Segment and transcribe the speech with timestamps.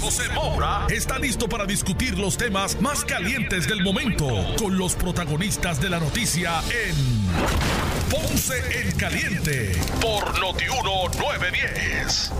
[0.00, 4.26] José Moura está listo para discutir los temas más calientes del momento
[4.58, 6.96] con los protagonistas de la noticia en
[8.10, 12.32] Ponce en Caliente por Notiuno 910.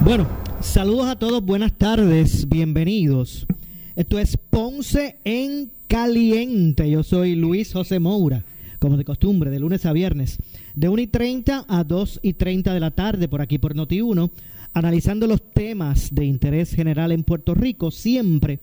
[0.00, 0.28] Bueno,
[0.60, 3.46] saludos a todos, buenas tardes, bienvenidos.
[3.94, 6.90] Esto es Ponce en Caliente.
[6.90, 8.44] Yo soy Luis José Moura,
[8.78, 10.36] como de costumbre, de lunes a viernes,
[10.74, 14.30] de 1 y 30 a 2 y 30 de la tarde, por aquí por Noti1,
[14.74, 18.58] analizando los temas de interés general en Puerto Rico, siempre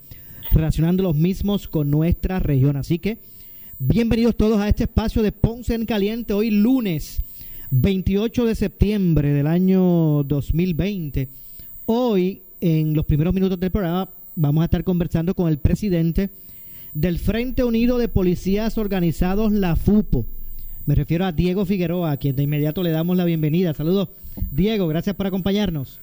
[0.52, 2.76] relacionando los mismos con nuestra región.
[2.76, 3.18] Así que,
[3.80, 7.20] bienvenidos todos a este espacio de Ponce en Caliente, hoy lunes
[7.72, 11.30] 28 de septiembre del año 2020.
[11.88, 14.08] Hoy, en los primeros minutos del programa,
[14.40, 16.30] vamos a estar conversando con el presidente
[16.94, 20.26] del Frente Unido de Policías Organizados, la FUPO.
[20.86, 23.74] Me refiero a Diego Figueroa, a quien de inmediato le damos la bienvenida.
[23.74, 24.10] Saludos,
[24.52, 26.00] Diego, gracias por acompañarnos.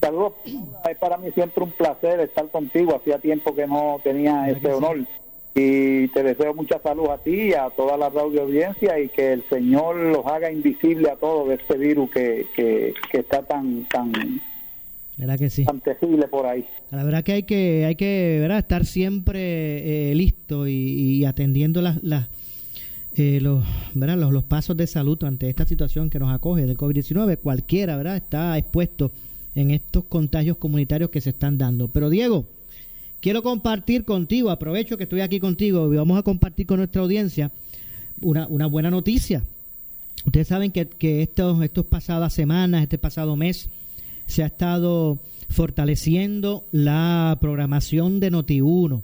[0.00, 2.94] Saludos, es para mí siempre un placer estar contigo.
[2.94, 4.98] Hacía tiempo que no tenía ese honor.
[5.54, 9.32] Y te deseo mucha salud a ti y a toda la radio audiencia y que
[9.32, 13.86] el Señor los haga invisible a todos de este virus que, que, que está tan,
[13.88, 14.12] tan,
[15.16, 15.64] ¿Verdad que sí?
[16.30, 16.66] por ahí.
[16.90, 18.58] La verdad que hay que, hay que ¿verdad?
[18.58, 22.28] estar siempre eh, listo y, atendiendo las, las
[23.14, 23.64] eh, los,
[23.94, 24.18] ¿verdad?
[24.18, 27.38] Los, los, pasos de salud ante esta situación que nos acoge del COVID-19.
[27.38, 28.16] Cualquiera ¿verdad?
[28.16, 29.10] está expuesto
[29.54, 31.88] en estos contagios comunitarios que se están dando.
[31.88, 32.46] Pero Diego,
[33.20, 37.50] quiero compartir contigo, aprovecho que estoy aquí contigo y vamos a compartir con nuestra audiencia
[38.20, 39.42] una, una buena noticia.
[40.26, 43.70] Ustedes saben que, que estos, estos pasadas semanas, este pasado mes,
[44.26, 49.02] se ha estado fortaleciendo la programación de Noti1.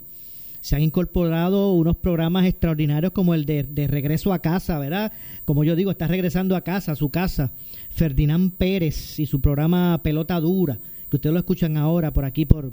[0.61, 5.11] Se han incorporado unos programas extraordinarios como el de, regreso a casa, ¿verdad?
[5.45, 7.51] Como yo digo, está regresando a casa, a su casa,
[7.89, 10.77] Ferdinand Pérez y su programa Pelota Dura,
[11.09, 12.71] que ustedes lo escuchan ahora por aquí por,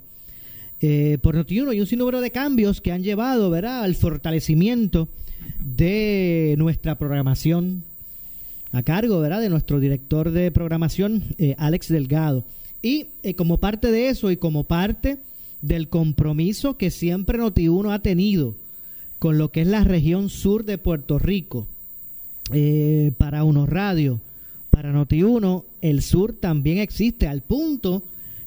[0.81, 5.09] eh, por Noti1 y un sinnúmero de cambios que han llevado, ¿verdad?, al fortalecimiento
[5.59, 7.83] de nuestra programación
[8.72, 9.41] a cargo ¿verdad?
[9.41, 12.44] de nuestro director de programación, eh, Alex Delgado.
[12.82, 15.19] Y eh, como parte de eso y como parte
[15.60, 18.54] del compromiso que siempre Noti1 ha tenido
[19.19, 21.66] con lo que es la región sur de Puerto Rico,
[22.53, 24.20] eh, para Uno Radio,
[24.70, 28.03] para Noti1, el sur también existe, al punto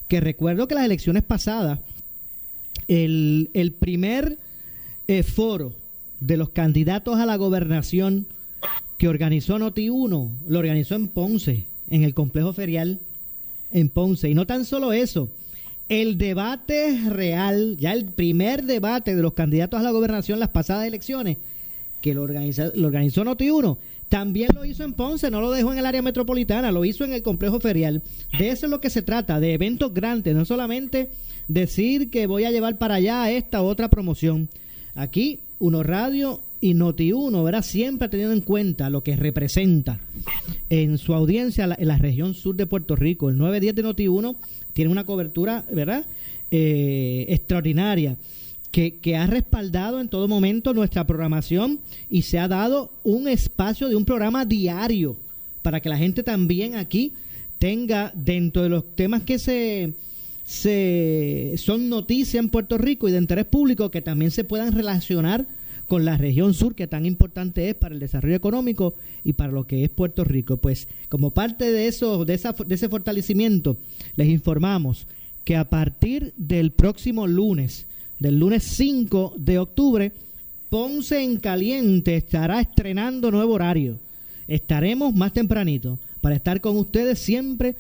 [0.08, 1.80] que recuerdo que las elecciones pasadas,
[2.88, 4.40] el, el primer
[5.24, 5.74] foro
[6.20, 8.26] de los candidatos a la gobernación
[8.98, 13.00] que organizó Noti1, lo organizó en Ponce, en el complejo ferial
[13.72, 14.30] en Ponce.
[14.30, 15.30] Y no tan solo eso,
[15.90, 20.88] el debate real, ya el primer debate de los candidatos a la gobernación las pasadas
[20.88, 21.38] elecciones,
[22.02, 23.78] que lo, lo organizó Noti1,
[24.10, 27.14] también lo hizo en Ponce, no lo dejó en el área metropolitana, lo hizo en
[27.14, 28.04] el complejo ferial.
[28.38, 31.10] De eso es lo que se trata, de eventos grandes, no solamente
[31.48, 34.50] decir que voy a llevar para allá esta otra promoción.
[34.94, 37.62] Aquí, Uno Radio y Noti1, ¿verdad?
[37.62, 40.00] Siempre ha tenido en cuenta lo que representa
[40.70, 43.30] en su audiencia en la región sur de Puerto Rico.
[43.30, 44.36] El 910 de Noti1
[44.72, 46.06] tiene una cobertura, ¿verdad?
[46.52, 48.16] Eh, extraordinaria.
[48.72, 51.80] Que, que, ha respaldado en todo momento nuestra programación
[52.10, 55.18] y se ha dado un espacio de un programa diario
[55.64, 57.12] para que la gente también aquí
[57.60, 59.94] tenga dentro de los temas que se,
[60.46, 65.46] se son noticias en Puerto Rico y de interés público que también se puedan relacionar
[65.88, 69.66] con la región sur que tan importante es para el desarrollo económico y para lo
[69.66, 70.58] que es Puerto Rico.
[70.58, 73.78] Pues como parte de eso, de, esa, de ese fortalecimiento,
[74.16, 75.08] les informamos
[75.44, 77.86] que a partir del próximo lunes,
[78.20, 80.12] del lunes 5 de octubre,
[80.70, 84.00] Ponce en Caliente estará estrenando nuevo horario.
[84.48, 87.76] Estaremos más tempranito para estar con ustedes siempre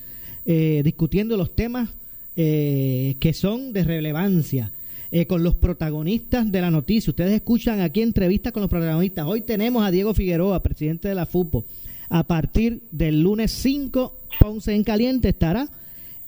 [0.45, 1.89] eh, discutiendo los temas
[2.35, 4.71] eh, que son de relevancia
[5.15, 7.11] eh, con los protagonistas de la noticia.
[7.11, 9.27] Ustedes escuchan aquí entrevistas con los protagonistas.
[9.27, 11.65] Hoy tenemos a Diego Figueroa, presidente de la FUPO.
[12.09, 15.67] A partir del lunes 5, Ponce en Caliente estará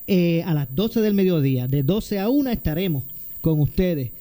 [0.06, 1.68] eh, a las 12 del mediodía.
[1.68, 3.04] De 12 a 1 estaremos
[3.42, 4.12] con ustedes.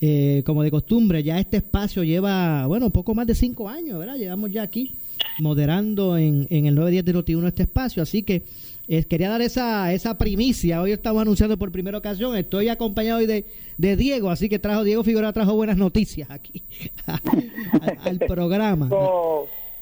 [0.00, 4.18] Eh, como de costumbre, ya este espacio lleva, bueno, poco más de cinco años, ¿verdad?
[4.18, 4.92] Llevamos ya aquí
[5.40, 8.44] moderando en, en el 910 de Noti1 este espacio, así que
[8.88, 10.82] eh, quería dar esa, esa primicia.
[10.82, 12.36] Hoy estamos anunciando por primera ocasión.
[12.36, 13.44] Estoy acompañado hoy de,
[13.78, 16.64] de Diego, así que trajo Diego Figueroa trajo buenas noticias aquí
[18.04, 18.88] al, programa.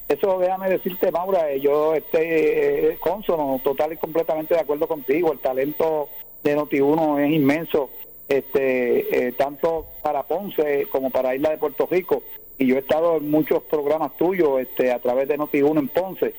[0.07, 5.31] Eso, déjame decirte, Maura, eh, yo estoy eh, consono, total y completamente de acuerdo contigo.
[5.31, 6.09] El talento
[6.43, 7.89] de Noti1 es inmenso,
[8.27, 12.23] este, tanto para Ponce como para Isla de Puerto Rico.
[12.57, 16.33] Y yo he estado en muchos programas tuyos este, a través de Noti1 en Ponce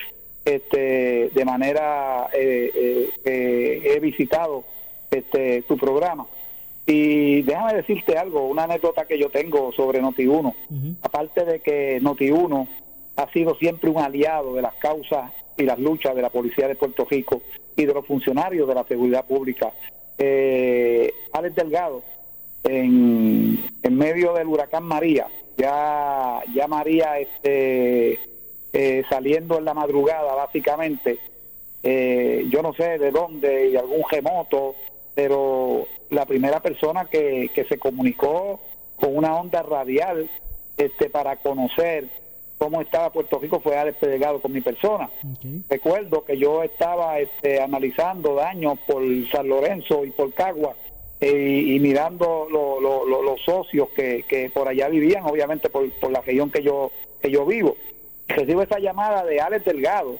[0.45, 4.65] este, de manera eh, eh, eh, he visitado
[5.11, 6.27] este tu programa.
[6.85, 10.53] Y déjame decirte algo una anécdota que yo tengo sobre Noti1
[11.03, 12.67] aparte de que Noti1
[13.17, 16.75] ha sido siempre un aliado de las causas y las luchas de la policía de
[16.75, 17.41] Puerto Rico
[17.77, 19.73] y de los funcionarios de la seguridad pública
[20.19, 22.03] eh, Alex Delgado
[22.65, 28.19] en, en medio del huracán María ya ya María este
[28.73, 31.19] eh, saliendo en la madrugada, básicamente.
[31.83, 34.75] Eh, yo no sé de dónde, y algún gemoto,
[35.15, 38.61] pero la primera persona que, que se comunicó
[38.97, 40.31] con una onda radial
[40.77, 42.07] este, para conocer
[42.57, 45.11] cómo estaba Puerto Rico fue Alex Delegado con mi persona.
[45.69, 50.77] Recuerdo que yo estaba este, analizando daños por San Lorenzo y por Cagua
[51.21, 56.51] eh, y mirando los socios que, que por allá vivían, obviamente por, por la región
[56.51, 57.77] que yo, que yo vivo
[58.37, 60.19] recibo esa llamada de Alex Delgado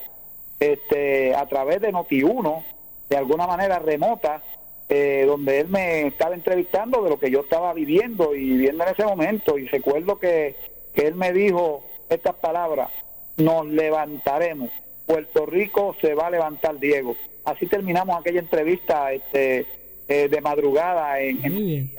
[0.61, 2.63] este, a través de Noti1,
[3.09, 4.43] de alguna manera remota,
[4.89, 8.91] eh, donde él me estaba entrevistando de lo que yo estaba viviendo y viviendo en
[8.91, 9.59] ese momento.
[9.59, 10.55] Y recuerdo que,
[10.95, 12.91] que él me dijo estas palabras,
[13.37, 14.71] nos levantaremos,
[15.07, 17.17] Puerto Rico se va a levantar, Diego.
[17.45, 19.67] Así terminamos aquella entrevista este,
[20.09, 21.91] eh, de madrugada en, en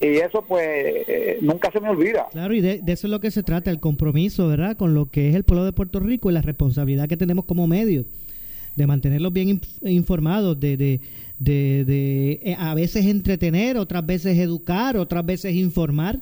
[0.00, 0.64] y eso pues
[1.08, 2.28] eh, nunca se me olvida.
[2.30, 4.76] Claro, y de, eso es lo que se trata, el compromiso, ¿verdad?
[4.76, 7.66] Con lo que es el pueblo de Puerto Rico y la responsabilidad que tenemos como
[7.66, 8.04] medio
[8.76, 11.00] de mantenerlos bien informados, de, de,
[11.40, 16.16] de, eh, a veces entretener, otras veces educar, otras veces informar.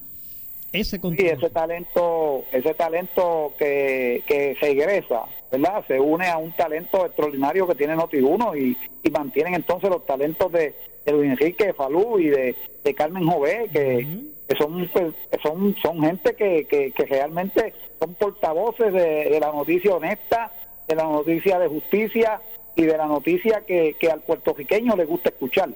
[0.73, 5.85] Ese sí, ese talento, ese talento que, que se egresa, ¿verdad?
[5.87, 8.77] Se une a un talento extraordinario que tiene Noti1 y,
[9.07, 10.75] y mantienen entonces los talentos de,
[11.07, 12.55] de Luis Enrique Falú y de,
[12.95, 19.53] Carmen Jové, que, son, pues, son, son gente que, que, realmente son portavoces de, la
[19.53, 20.53] noticia honesta,
[20.87, 22.41] de la noticia de justicia
[22.77, 25.71] y de la noticia que, que al puertorriqueño le gusta escuchar.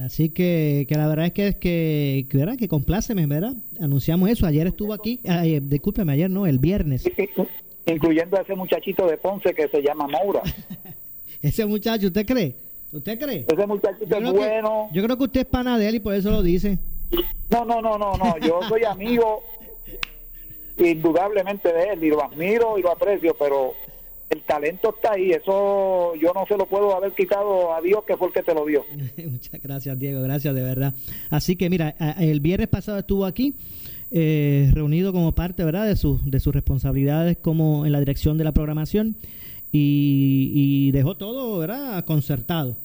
[0.00, 2.56] Así que, que la verdad es que, que, que, ¿verdad?
[2.58, 3.54] que compláceme, ¿verdad?
[3.80, 4.46] Anunciamos eso.
[4.46, 7.04] Ayer estuvo aquí, ay, discúlpeme, ayer no, el viernes.
[7.86, 10.42] Incluyendo a ese muchachito de Ponce que se llama Maura.
[11.42, 12.65] ese muchacho, ¿usted cree?
[12.96, 13.44] ¿Usted cree?
[13.46, 14.88] Ese muchacho es bueno.
[14.92, 16.78] yo creo que usted es pana de él y por eso lo dice.
[17.50, 18.38] No, no, no, no, no.
[18.38, 19.42] Yo soy amigo
[20.78, 23.74] indudablemente de él y lo admiro y lo aprecio, pero
[24.30, 25.30] el talento está ahí.
[25.32, 28.54] Eso yo no se lo puedo haber quitado a Dios que fue el que te
[28.54, 28.84] lo dio.
[29.30, 30.22] Muchas gracias, Diego.
[30.22, 30.94] Gracias de verdad.
[31.30, 33.54] Así que mira, el viernes pasado estuvo aquí.
[34.12, 38.44] Eh, reunido como parte verdad de, sus de sus responsabilidades como en la dirección de
[38.44, 39.16] la programación
[39.72, 42.04] y, dejó todo ¿verdad?
[42.04, 42.76] concertado.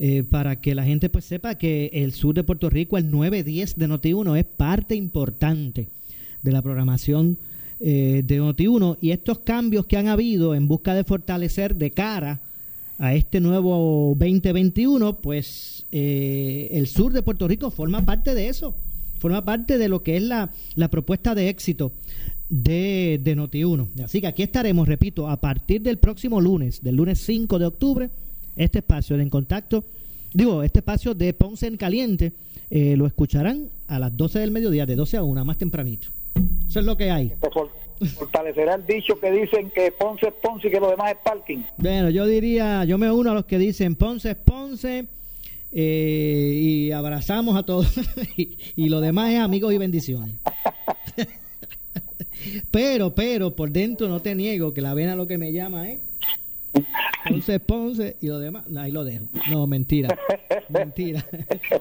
[0.00, 3.76] Eh, para que la gente pues sepa que el sur de Puerto Rico, el 910
[3.76, 5.88] de Noti1, es parte importante
[6.42, 7.36] de la programación
[7.80, 12.40] eh, de Noti1 y estos cambios que han habido en busca de fortalecer de cara
[12.98, 18.76] a este nuevo 2021, pues eh, el sur de Puerto Rico forma parte de eso,
[19.18, 21.90] forma parte de lo que es la, la propuesta de éxito
[22.48, 24.02] de, de Noti1.
[24.04, 28.10] Así que aquí estaremos, repito, a partir del próximo lunes, del lunes 5 de octubre,
[28.56, 29.84] este espacio de En Contacto,
[30.32, 32.32] digo, este espacio de Ponce en Caliente,
[32.70, 36.08] eh, lo escucharán a las 12 del mediodía, de 12 a 1, más tempranito.
[36.68, 37.32] Eso es lo que hay.
[38.16, 41.58] Fortalecerá el dicho que dicen que Ponce es Ponce y que lo demás es parking.
[41.78, 45.06] Bueno, yo diría, yo me uno a los que dicen Ponce es Ponce.
[45.70, 47.92] Eh, y abrazamos a todos
[48.38, 50.36] y, y lo demás es amigos y bendiciones.
[52.70, 55.98] Pero, pero, por dentro no te niego que la vena lo que me llama es
[57.26, 58.64] Ponce, Ponce y lo demás.
[58.76, 59.26] ahí lo dejo.
[59.50, 60.16] No, mentira.
[60.68, 61.24] mentira.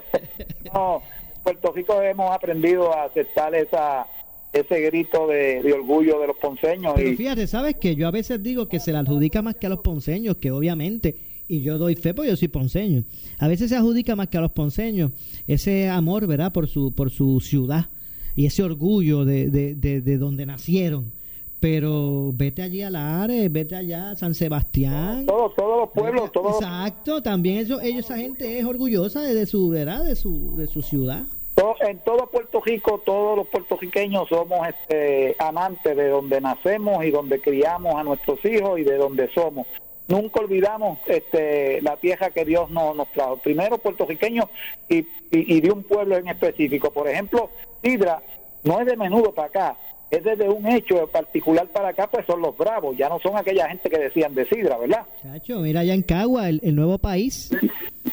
[0.74, 1.02] no,
[1.44, 4.08] Puerto Rico hemos aprendido a aceptar esa
[4.54, 6.94] ese grito de, orgullo de los ponceños.
[6.96, 9.70] Pero fíjate, ¿sabes que Yo a veces digo que se le adjudica más que a
[9.70, 11.16] los ponceños, que obviamente,
[11.48, 13.04] y yo doy fe porque yo soy ponceño,
[13.40, 15.12] a veces se adjudica más que a los ponceños
[15.48, 17.88] ese amor, ¿verdad?, por su, por su ciudad
[18.36, 21.12] y ese orgullo de, de, de, donde nacieron.
[21.60, 25.26] Pero vete allí a Lares, vete allá a San Sebastián.
[25.26, 26.62] Todos, todos los pueblos, todos.
[26.62, 30.04] Exacto, también eso, ellos, esa gente es orgullosa de, su, ¿verdad?
[30.04, 31.24] De su, de su ciudad.
[31.82, 37.42] en todo Puerto Rico, todos los puertorriqueños somos este, amantes de donde nacemos y donde
[37.42, 39.66] criamos a nuestros hijos y de donde somos.
[40.08, 43.38] Nunca olvidamos este, la tierra que Dios nos, nos trajo.
[43.38, 44.46] Primero puertorriqueños
[44.88, 46.92] y, y, de un pueblo en específico.
[46.92, 47.50] Por ejemplo,
[47.84, 48.22] Sidra
[48.64, 49.78] no es de menudo para acá,
[50.10, 53.68] es desde un hecho particular para acá, pues son los bravos, ya no son aquella
[53.68, 55.06] gente que decían de Sidra, ¿verdad?
[55.22, 57.50] Chacho, mira allá en Cagua, el, nuevo país.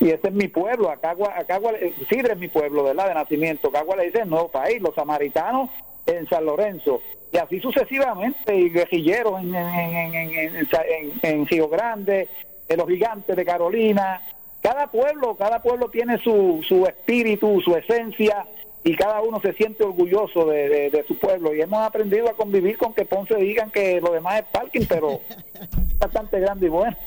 [0.01, 1.33] Y ese es mi pueblo, a Cagua,
[1.81, 3.09] eh, Sidra es mi pueblo, ¿verdad?
[3.09, 3.71] De nacimiento.
[3.71, 5.71] Cagua le dice el nuevo país, los samaritanos
[6.07, 7.01] en San Lorenzo.
[7.33, 12.29] Y así sucesivamente, y guerrilleros en, en, en, en Río Grande,
[12.69, 14.21] en los gigantes de Carolina.
[14.63, 18.47] Cada pueblo, cada pueblo tiene su, su espíritu, su esencia,
[18.87, 22.93] y cada uno se siente orgulloso de, su pueblo y hemos aprendido a convivir con
[22.93, 25.21] que Ponce digan que lo demás es parking, pero
[25.61, 26.97] es bastante grande y bueno.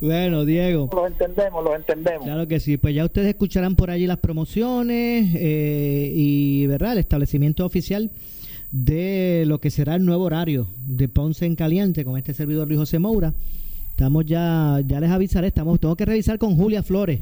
[0.00, 0.90] Bueno, Diego.
[0.92, 2.24] Lo entendemos, lo entendemos.
[2.24, 6.92] Claro que sí, pues ya ustedes escucharán por allí las promociones eh, y, ¿verdad?
[6.92, 8.10] El establecimiento oficial
[8.70, 12.80] de lo que será el nuevo horario de Ponce en Caliente con este servidor Luis
[12.80, 13.32] José Moura.
[13.90, 17.20] Estamos ya, ya les avisaré, estamos, tengo que revisar con Julia Flores,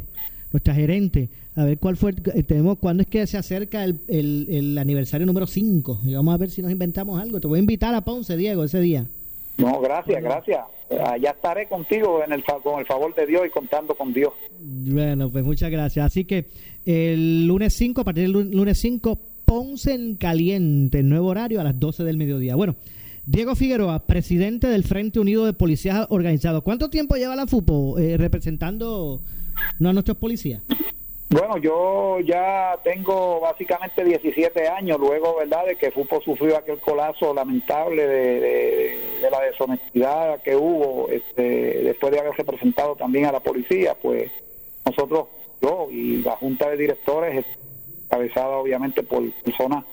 [0.52, 5.26] nuestra gerente, a ver cuál fue, tenemos, cuándo es que se acerca el, el, aniversario
[5.26, 6.00] número 5.
[6.04, 7.40] Y vamos a ver si nos inventamos algo.
[7.40, 9.06] Te voy a invitar a Ponce, Diego, ese día.
[9.58, 10.60] No, gracias, gracias.
[11.04, 14.32] Allá estaré contigo en el, con el favor de Dios y contando con Dios.
[14.60, 16.06] Bueno, pues muchas gracias.
[16.06, 16.46] Así que
[16.84, 21.78] el lunes 5, a partir del lunes 5, Ponce en Caliente, nuevo horario a las
[21.78, 22.54] 12 del mediodía.
[22.54, 22.76] Bueno,
[23.24, 26.62] Diego Figueroa, presidente del Frente Unido de Policías Organizados.
[26.62, 29.20] ¿Cuánto tiempo lleva la FUPO eh, representando
[29.78, 30.62] no, a nuestros policías?
[31.28, 37.34] Bueno, yo ya tengo básicamente 17 años luego, ¿verdad?, de que FUPO sufrió aquel colapso
[37.34, 38.98] lamentable de,
[39.28, 44.30] la deshonestidad que hubo este, después de haber representado también a la policía, pues
[44.84, 45.26] nosotros,
[45.60, 47.44] yo y la Junta de Directores,
[48.08, 49.84] cabezada obviamente por personas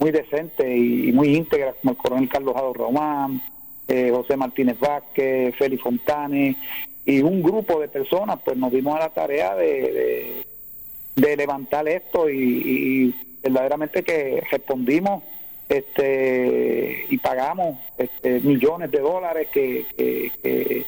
[0.00, 3.40] muy decentes y, muy íntegras como el coronel Carlos Jado Román,
[3.86, 6.56] eh, José Martínez Vázquez, Félix Fontane
[7.04, 10.44] y un grupo de personas, pues nos dimos a la tarea de
[11.16, 15.24] de levantar esto y, verdaderamente que respondimos
[15.68, 20.84] este y pagamos este, millones de dólares que, que,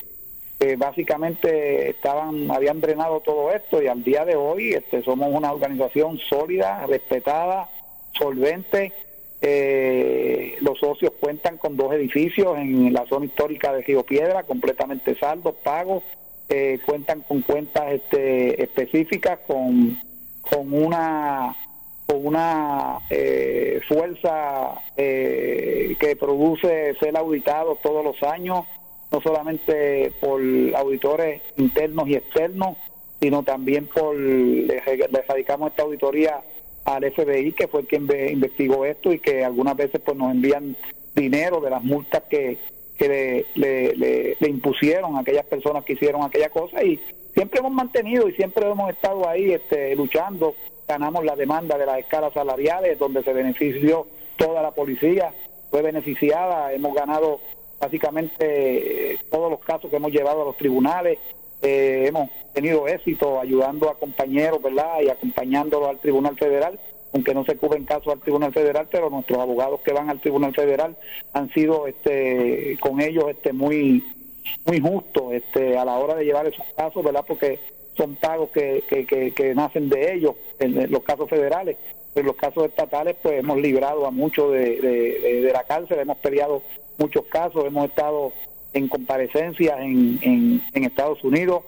[0.79, 6.19] básicamente estaban habían drenado todo esto y al día de hoy este, somos una organización
[6.19, 7.69] sólida, respetada,
[8.13, 8.95] solvente.
[9.47, 15.15] Eh, los socios cuentan con dos edificios en la zona histórica de Río Piedra, completamente
[15.17, 16.03] saldos, pagos.
[16.49, 19.99] Eh, cuentan con cuentas este, específicas, con
[20.41, 21.57] con una
[22.07, 28.67] con una eh, fuerza eh, que produce ser auditado todos los años,
[29.11, 30.41] no solamente por
[30.77, 32.77] auditores internos y externos,
[33.21, 34.83] sino también por, le,
[35.29, 36.43] dedicamos esta auditoría
[36.85, 40.77] al FBI, que fue quien investigó esto y que algunas veces pues nos envían
[41.15, 42.59] dinero de las multas que,
[42.99, 47.01] que le, impusieron a aquellas personas que hicieron aquella cosa y
[47.35, 50.55] siempre hemos mantenido y siempre hemos estado ahí este, luchando.
[50.87, 55.33] Ganamos la demanda de las escalas salariales, donde se benefició toda la policía,
[55.71, 56.73] fue beneficiada.
[56.73, 57.41] Hemos ganado
[57.81, 61.19] básicamente eh, todos los casos que hemos llevado a los tribunales.
[61.65, 65.01] Eh, hemos tenido éxito ayudando a compañeros, ¿verdad?
[65.03, 66.79] Y acompañándolos al Tribunal Federal,
[67.15, 70.55] aunque no se cubren casos al Tribunal Federal, pero nuestros abogados que van al Tribunal
[70.55, 70.95] Federal
[71.33, 74.05] han sido este, con ellos este, muy
[74.67, 77.25] muy justo este, a la hora de llevar esos casos, ¿verdad?
[77.27, 77.59] Porque
[77.97, 81.77] son pagos que, que, que, nacen de ellos en los casos federales.
[82.15, 86.63] En los casos estatales, pues hemos librado a muchos de, de, la cárcel, hemos peleado
[86.99, 88.33] muchos casos, hemos estado
[88.75, 90.19] en comparecencias en,
[90.73, 91.63] en, Estados Unidos,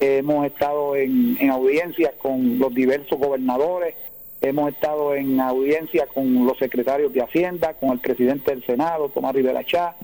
[0.00, 3.94] hemos estado en, en audiencias con los diversos gobernadores,
[4.40, 9.34] hemos estado en audiencia con los secretarios de Hacienda, con el presidente del Senado, Tomás
[9.34, 9.96] Rivera Chá,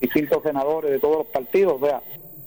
[0.00, 2.02] distintos senadores de todos los partidos, o sea,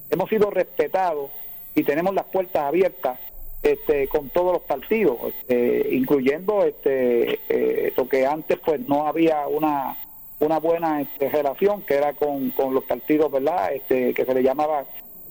[0.09, 1.31] hemos sido respetados
[1.75, 3.19] y tenemos las puertas abiertas
[3.63, 9.47] este, con todos los partidos, este, incluyendo este, eh, lo que antes pues no había
[9.47, 9.97] una
[10.43, 13.73] una buena este, relación que era con, con los partidos, ¿verdad?
[13.73, 14.85] Este, que se le llamaba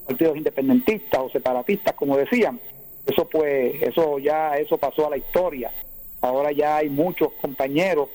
[0.07, 2.61] partidos independentistas o separatistas, como decían.
[3.07, 5.71] Eso pues, eso ya, eso pasó a la historia.
[6.21, 8.09] Ahora ya hay muchos compañeros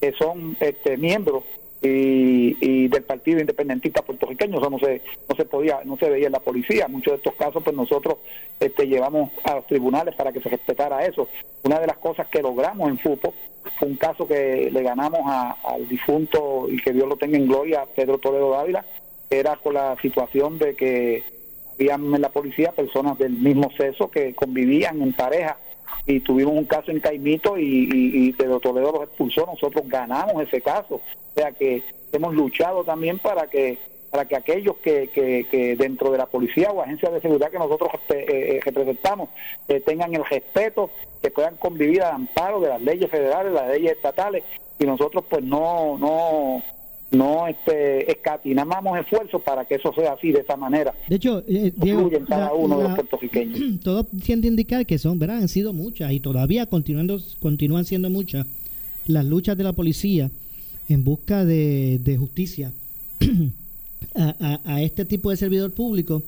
[0.00, 1.44] que son este, miembros
[1.82, 6.32] y, del Partido Independentista puertorriqueño, eso no se, no se podía, no se veía en
[6.32, 6.88] la policía.
[6.88, 8.16] Muchos de estos casos, pues nosotros
[8.58, 11.28] este, llevamos a los tribunales para que se respetara eso.
[11.62, 13.32] Una de las cosas que logramos en FUPO
[13.78, 15.20] fue un caso que le ganamos
[15.64, 18.84] al difunto y que Dios lo tenga en gloria, Pedro Toledo Dávila,
[19.30, 21.22] era con la situación de que
[21.74, 25.56] habían en la policía personas del mismo sexo que convivían en pareja
[26.06, 30.42] y tuvimos un caso en Caimito y, y, y Pedro Toledo los expulsó, nosotros ganamos
[30.42, 30.96] ese caso.
[30.96, 31.82] O sea que
[32.12, 33.78] hemos luchado también para que
[34.10, 37.90] para que aquellos que, que, dentro de la policía o agencias de seguridad que nosotros
[37.94, 39.28] este, eh, eh, representamos
[39.68, 40.90] eh, tengan el respeto,
[41.22, 44.42] que puedan convivir al amparo de las leyes federales, las leyes estatales
[44.78, 46.62] y nosotros pues no no
[47.10, 50.94] no este escatinamos esfuerzos para que eso sea así de esa manera.
[51.08, 51.44] De hecho,
[52.28, 53.80] cada uno de los puertorriqueños.
[53.84, 55.38] Todo tiende a indicar que son, ¿verdad?
[55.38, 58.46] Han sido muchas y todavía continuando continúan siendo muchas
[59.06, 60.30] las luchas de la policía
[60.88, 62.72] en busca de, de justicia
[64.14, 66.22] a, este tipo de servidor público,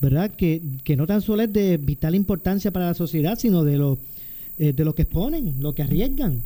[0.00, 0.30] ¿verdad?
[0.30, 3.98] Que, que no tan solo es de vital importancia para la sociedad, sino de lo,
[4.58, 6.42] eh, de lo que exponen, lo que arriesgan.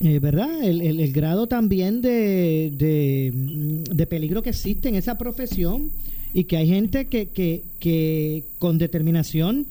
[0.00, 0.62] Eh, ¿Verdad?
[0.62, 5.90] El, el, grado también de, de, peligro que existe en esa profesión
[6.32, 9.66] y que hay gente que, que, que con determinación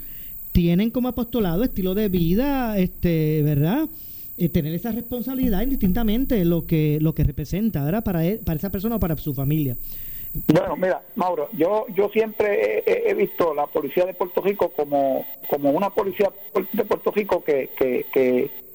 [0.51, 3.87] tienen como apostolado estilo de vida, este, ¿verdad?
[4.37, 8.03] Eh, tener esa responsabilidad indistintamente lo que lo que representa, ¿verdad?
[8.03, 9.77] Para, para esa persona o para su familia.
[10.47, 15.71] Bueno, mira, Mauro, yo yo siempre he, visto la policía de Puerto Rico como como
[15.71, 16.31] una policía
[16.73, 18.66] de Puerto Rico que que, que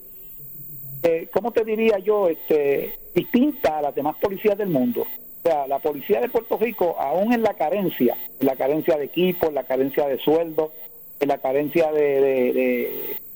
[1.03, 2.29] eh, ¿cómo te diría yo?
[2.29, 5.03] Este, distinta a las demás policías del mundo.
[5.03, 9.07] O sea, la policía de Puerto Rico, aún en la carencia, en la carencia de
[9.07, 10.73] equipo, en la carencia de sueldo,
[11.19, 12.21] en la carencia de,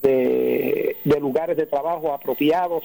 [0.03, 2.85] de, de, lugares de trabajo apropiados,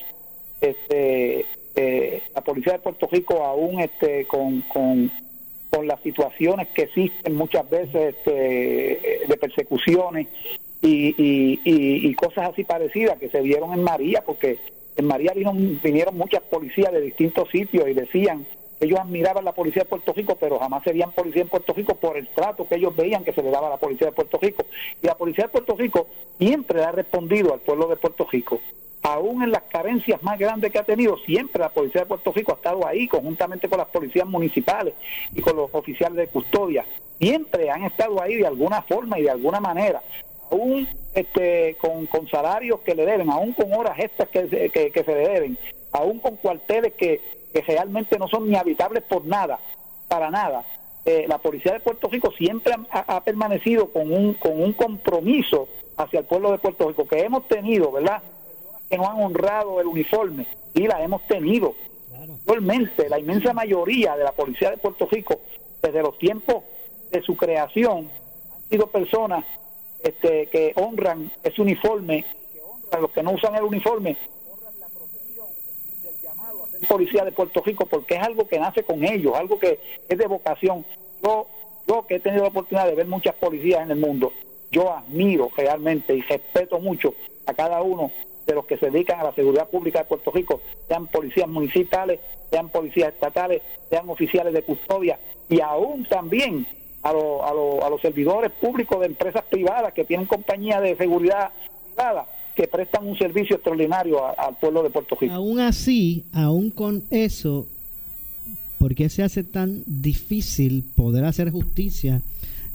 [0.59, 1.45] este,
[1.75, 5.11] eh, la policía de Puerto Rico aún este, con, con
[5.71, 10.27] con las situaciones que existen muchas veces este, de persecuciones
[10.81, 14.57] y, y, cosas así parecidas que se vieron en María, porque
[14.95, 18.45] en María vinieron muchas policías de distintos sitios y decían
[18.79, 22.17] ellos admiraban la policía de Puerto Rico, pero jamás serían policía en Puerto Rico por
[22.17, 24.65] el trato que ellos veían que se le daba a la policía de Puerto Rico.
[25.03, 26.07] Y la policía de Puerto Rico
[26.39, 28.59] siempre ha respondido al pueblo de Puerto Rico
[29.03, 32.51] aún en las carencias más grandes que ha tenido, siempre la Policía de Puerto Rico
[32.51, 34.93] ha estado ahí, conjuntamente con las policías municipales
[35.33, 36.85] y con los oficiales de custodia.
[37.19, 40.01] Siempre han estado ahí de alguna forma y de alguna manera,
[40.51, 45.29] aún este, con, salarios que le deben, aún con horas estas que, que, se le
[45.29, 45.57] deben,
[45.92, 47.22] aún con cuarteles que,
[47.53, 49.59] que realmente no son ni habitables por nada,
[50.07, 50.64] para nada.
[51.03, 55.68] Eh, la Policía de Puerto Rico siempre ha, ha permanecido con un, con un compromiso
[55.98, 58.22] hacia el pueblo de Puerto Rico que hemos tenido, ¿verdad?
[58.92, 61.74] que no han honrado el uniforme y la hemos tenido.
[62.40, 65.40] Actualmente, la inmensa mayoría de la policía de Puerto Rico,
[65.81, 66.64] desde los tiempos
[67.09, 68.09] de su creación,
[68.53, 69.46] han sido personas
[70.03, 72.25] este, que honran ese uniforme,
[72.92, 74.18] que los que no usan el uniforme,
[74.51, 75.48] honran la profesión
[76.03, 79.35] del llamado a ser policía de Puerto Rico, porque es algo que nace con ellos,
[79.35, 80.85] algo que es de vocación.
[81.24, 81.48] Yo,
[81.87, 84.33] yo que he tenido la oportunidad de ver muchas policías en el mundo,
[84.72, 87.14] yo admiro realmente y respeto mucho
[87.46, 88.11] a cada uno
[88.46, 92.20] de los que se dedican a la seguridad pública de Puerto Rico, sean policías municipales,
[92.50, 96.66] sean policías estatales, sean oficiales de custodia y aún también
[97.03, 101.51] a, a, los servidores públicos de empresas privadas que tienen compañías de seguridad
[101.94, 105.33] privada que prestan un servicio extraordinario al pueblo de Puerto Rico.
[105.33, 107.68] Aún así, aún con eso,
[108.77, 112.22] ¿por qué se hace tan difícil poder hacer justicia?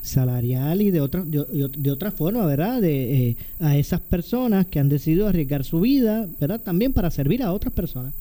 [0.02, 4.88] salarial y de otra de, otra forma verdad de eh, a esas personas que han
[4.88, 8.14] decidido arriesgar su vida verdad también para servir a otras personas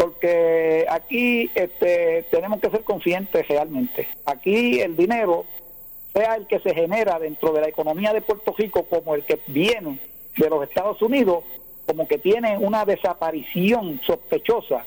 [0.00, 5.44] porque aquí este, tenemos que ser conscientes realmente aquí el dinero
[6.14, 9.38] sea el que se genera dentro de la economía de Puerto Rico como el que
[9.48, 9.98] viene
[10.38, 11.44] de los Estados Unidos
[11.84, 14.86] como que tiene una desaparición sospechosa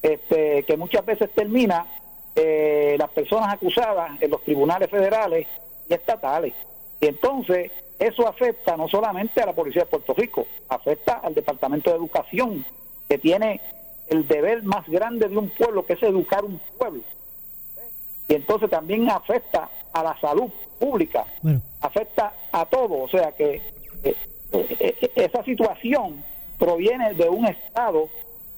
[0.00, 1.86] este, que muchas veces termina
[2.34, 5.46] eh, las personas acusadas en los tribunales federales
[5.88, 6.52] y estatales.
[7.00, 11.90] Y entonces eso afecta no solamente a la Policía de Puerto Rico, afecta al Departamento
[11.90, 12.64] de Educación,
[13.08, 13.60] que tiene
[14.08, 17.02] el deber más grande de un pueblo, que es educar un pueblo.
[18.28, 21.24] Y entonces también afecta a la salud pública,
[21.80, 23.02] afecta a todo.
[23.02, 23.60] O sea que
[24.02, 24.16] eh,
[24.52, 26.22] eh, esa situación
[26.58, 28.08] proviene de un Estado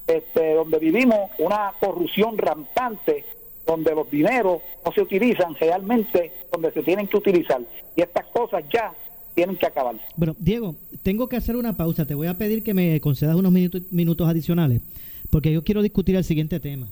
[0.07, 3.25] este, donde vivimos una corrupción rampante
[3.65, 7.61] donde los dineros no se utilizan realmente donde se tienen que utilizar.
[7.95, 8.93] Y estas cosas ya
[9.35, 9.95] tienen que acabar.
[10.15, 12.05] Bueno, Diego, tengo que hacer una pausa.
[12.07, 14.81] Te voy a pedir que me concedas unos minutos, minutos adicionales,
[15.29, 16.87] porque yo quiero discutir el siguiente tema.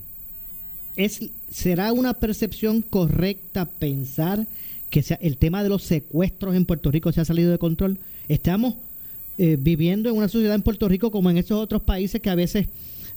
[0.96, 1.20] ¿Es,
[1.50, 4.46] ¿Será una percepción correcta pensar
[4.90, 7.98] que el tema de los secuestros en Puerto Rico se ha salido de control?
[8.28, 8.74] Estamos
[9.38, 12.34] eh, viviendo en una sociedad en Puerto Rico como en esos otros países que a
[12.34, 12.68] veces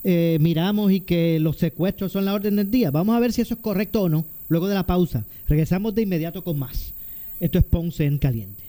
[0.04, 2.90] eh, miramos y que los secuestros son la orden del día.
[2.90, 4.26] Vamos a ver si eso es correcto o no.
[4.48, 6.92] Luego de la pausa, regresamos de inmediato con más.
[7.38, 8.64] Esto es Ponce en Caliente.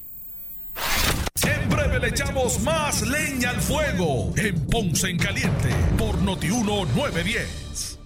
[1.44, 8.00] En breve le echamos más leña al fuego en Ponce en Caliente por Notiuno 910.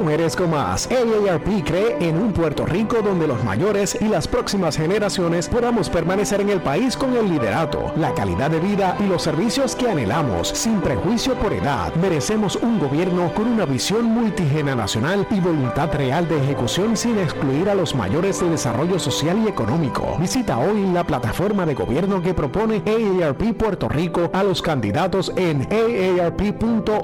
[0.00, 0.88] merezco más.
[0.90, 6.40] AARP cree en un Puerto Rico donde los mayores y las próximas generaciones podamos permanecer
[6.40, 10.48] en el país con el liderato, la calidad de vida y los servicios que anhelamos,
[10.48, 11.94] sin prejuicio por edad.
[11.96, 17.74] Merecemos un gobierno con una visión multigeneracional y voluntad real de ejecución sin excluir a
[17.74, 20.16] los mayores de desarrollo social y económico.
[20.18, 25.66] Visita hoy la plataforma de gobierno que propone AARP Puerto Rico a los candidatos en
[25.72, 26.98] aarp.org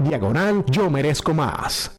[0.00, 1.98] diagonal Yo merezco más.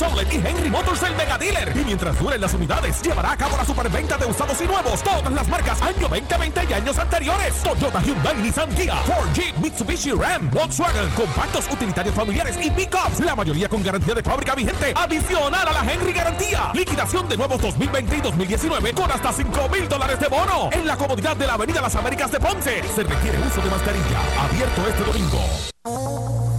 [0.00, 1.76] Motors y Henry Motors el Mega Dealer.
[1.76, 5.02] Y mientras duren las unidades, llevará a cabo la superventa de usados y nuevos.
[5.02, 7.54] Todas las marcas año 2020 y años anteriores.
[7.62, 13.20] Toyota, Hyundai, Nissan, Kia, Ford, Jeep, Mitsubishi, Ram, Volkswagen, compactos, utilitarios familiares y pickups.
[13.20, 14.92] La mayoría con garantía de fábrica vigente.
[14.94, 16.70] Adicional a la Henry Garantía.
[16.74, 20.70] Liquidación de nuevos 2020 y 2019 con hasta 5 mil dólares de bono.
[20.72, 22.82] En la comodidad de la Avenida Las Américas de Ponce.
[22.94, 24.20] Se requiere uso de mascarilla.
[24.44, 25.40] Abierto este domingo.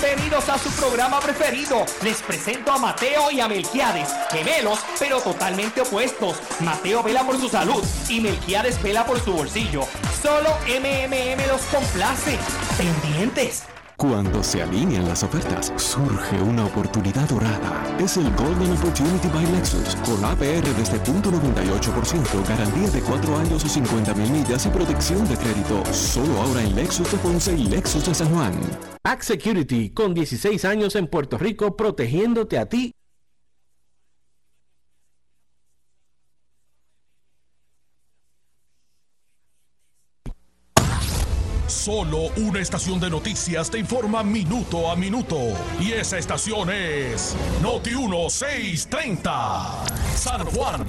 [0.00, 1.86] Bienvenidos a su programa preferido.
[2.02, 6.36] Les presento a Mateo y a Melquiades, gemelos, pero totalmente opuestos.
[6.58, 9.86] Mateo vela por su salud y Melquiades vela por su bolsillo.
[10.20, 12.36] Solo MMM los complace.
[12.76, 13.62] Pendientes.
[14.08, 17.96] Cuando se alinean las ofertas, surge una oportunidad dorada.
[17.98, 23.68] Es el Golden Opportunity by Lexus, con APR desde .98%, garantía de 4 años o
[23.68, 25.82] 50 mil millas y protección de crédito.
[25.90, 28.52] Solo ahora en Lexus de Ponce y Lexus de San Juan.
[29.04, 32.92] Act Security, con 16 años en Puerto Rico, protegiéndote a ti
[41.66, 45.38] Solo una estación de noticias te informa minuto a minuto.
[45.80, 49.93] Y esa estación es Noti 1630.
[50.24, 50.86] San Juan,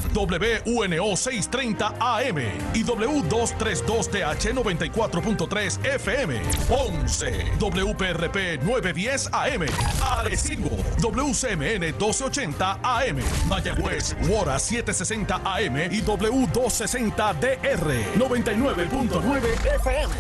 [0.66, 2.38] WUNO 630 AM
[2.74, 6.42] y W232TH 94.3 FM.
[6.70, 9.66] Ponce, WPRP 910 AM.
[10.02, 10.70] Arecibo,
[11.02, 13.18] WCMN 1280 AM.
[13.50, 20.14] Mayagüez, WORA 760 AM y W260DR 99.9 FM.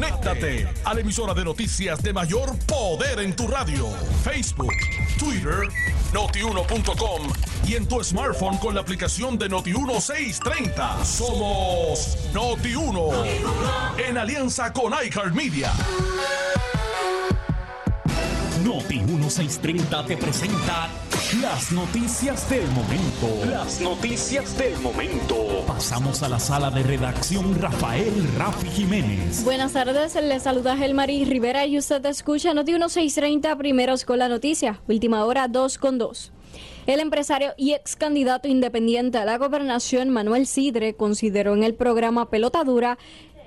[0.00, 3.86] Conéctate a la emisora de noticias de mayor poder en tu radio.
[4.24, 4.72] Facebook,
[5.18, 5.68] Twitter,
[6.14, 7.30] notiuno.com
[7.66, 11.04] y en tu smartphone con la aplicación de Noti1 630.
[11.04, 13.12] Somos Noti1
[14.08, 15.70] en alianza con iCarmedia.
[18.64, 20.88] Noti 1630 te presenta
[21.38, 23.28] las noticias del momento.
[23.48, 25.64] Las noticias del momento.
[25.64, 29.44] Pasamos a la sala de redacción Rafael Rafi Jiménez.
[29.44, 34.80] Buenas tardes, les saluda Gelmarí Rivera y usted escucha Noti 1630 primeros con la noticia,
[34.88, 36.32] última hora 2 con 2.
[36.86, 42.30] El empresario y ex candidato independiente a la gobernación Manuel Sidre consideró en el programa
[42.30, 42.98] Pelota Dura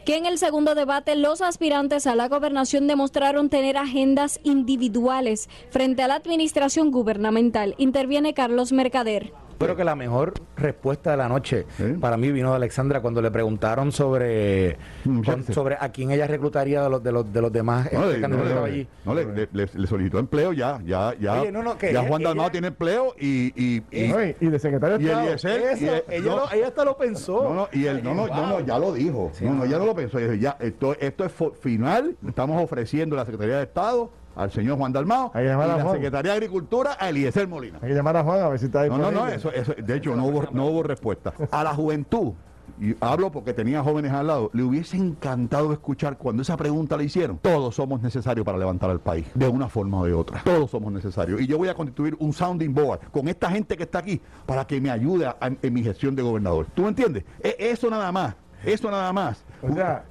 [0.06, 6.02] que en el segundo debate los aspirantes a la gobernación demostraron tener agendas individuales frente
[6.02, 7.76] a la administración gubernamental.
[7.78, 9.34] Interviene Carlos Mercader.
[9.58, 11.66] Creo que la mejor respuesta de la noche
[12.00, 14.78] para mí vino de Alexandra cuando le preguntaron sobre
[15.26, 18.16] con- sobre a quién ella reclutaría de los de los, de los demás No, este,
[18.16, 18.88] le, que no, le- allí.
[19.06, 21.42] no, le- le- le- le solicitó empleo ya, ya, ya.
[21.42, 24.36] Oye, no, no, que ya ella- Juan Dalmao tiene empleo y y, y, No, y-
[24.40, 25.56] y de secretario de y Estado.
[25.80, 27.44] Y el- ella lo- ella hasta lo pensó.
[27.44, 29.32] No, no, y él, no, no, no, no, ya lo dijo.
[29.42, 30.20] no, no, ya no lo pensó.
[30.20, 32.16] Ya, esto, esto es final.
[32.28, 35.92] Estamos ofreciendo la Secretaría de Estado al señor Juan Dalmao y la.
[35.92, 37.80] Secretaría de Agricultura a Eliezer Molina.
[37.82, 39.36] Hay que llamar a Juan a ver si está No, no, no, disponible.
[39.36, 41.34] eso, eso, de hecho no hubo, no hubo respuesta.
[41.52, 42.34] A la juventud,
[42.80, 47.04] y hablo porque tenía jóvenes al lado, le hubiese encantado escuchar cuando esa pregunta le
[47.04, 47.38] hicieron.
[47.38, 50.42] Todos somos necesarios para levantar al país, de una forma o de otra.
[50.44, 51.40] Todos somos necesarios.
[51.42, 54.66] Y yo voy a constituir un sounding board con esta gente que está aquí para
[54.66, 56.66] que me ayude a- en mi gestión de gobernador.
[56.74, 57.24] ¿Tú me entiendes?
[57.42, 58.36] E- eso nada más.
[58.64, 59.44] Eso nada más.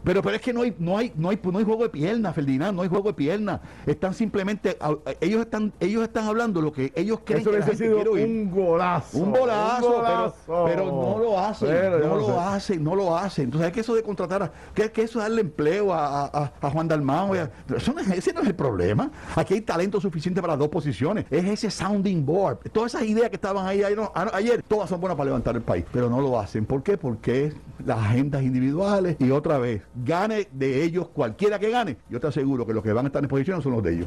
[0.04, 2.32] pero, pero es que no hay, no hay, no hay, no hay juego de pierna,
[2.32, 3.60] Ferdinand, no hay juego de pierna.
[3.86, 4.76] Están simplemente,
[5.20, 8.10] ellos están, ellos están hablando lo que ellos creen Eso que la gente sido quiere
[8.10, 8.24] oír.
[8.26, 9.18] un golazo.
[9.18, 10.02] Un golazo.
[10.46, 12.32] Pero, pero no lo hacen, Pero no lo sé.
[12.38, 13.44] hacen, no lo hacen.
[13.44, 16.52] Entonces, es que eso de contratar, a, que, que eso de darle empleo a, a-
[16.60, 19.10] a Juan Dalmao, eso no es- ese no es el problema.
[19.36, 21.26] Aquí hay talento suficiente para las dos posiciones.
[21.30, 22.58] Es ese sounding board.
[22.72, 25.54] Todas esas ideas que estaban ahí ayer, no, a- ayer, todas son buenas para levantar
[25.56, 26.64] el país, pero no lo hacen.
[26.64, 26.96] ¿Por qué?
[26.96, 31.96] Porque es las agendas individuales y otra vez, gane de ellos cualquiera que gane.
[32.10, 34.06] Yo te aseguro que los que van a estar en posición son los de ellos.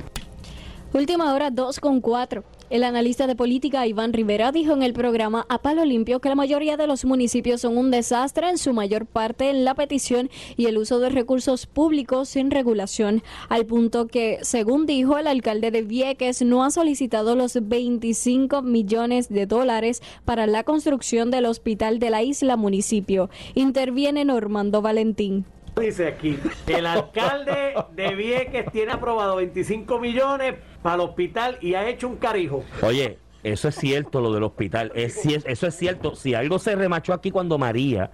[0.95, 2.45] Última hora 2 con 4.
[2.69, 6.35] El analista de política Iván Rivera dijo en el programa A Palo Limpio que la
[6.35, 10.67] mayoría de los municipios son un desastre, en su mayor parte en la petición y
[10.67, 15.81] el uso de recursos públicos sin regulación, al punto que, según dijo el alcalde de
[15.81, 22.09] Vieques, no ha solicitado los 25 millones de dólares para la construcción del hospital de
[22.09, 23.29] la isla municipio.
[23.53, 25.43] Interviene Normando Valentín.
[25.79, 31.87] Dice aquí, el alcalde de Vieques tiene aprobado 25 millones para el hospital y ha
[31.87, 32.63] hecho un carijo.
[32.81, 34.91] Oye, eso es cierto, lo del hospital.
[34.95, 36.15] Eso es cierto.
[36.15, 38.09] Si algo se remachó aquí cuando María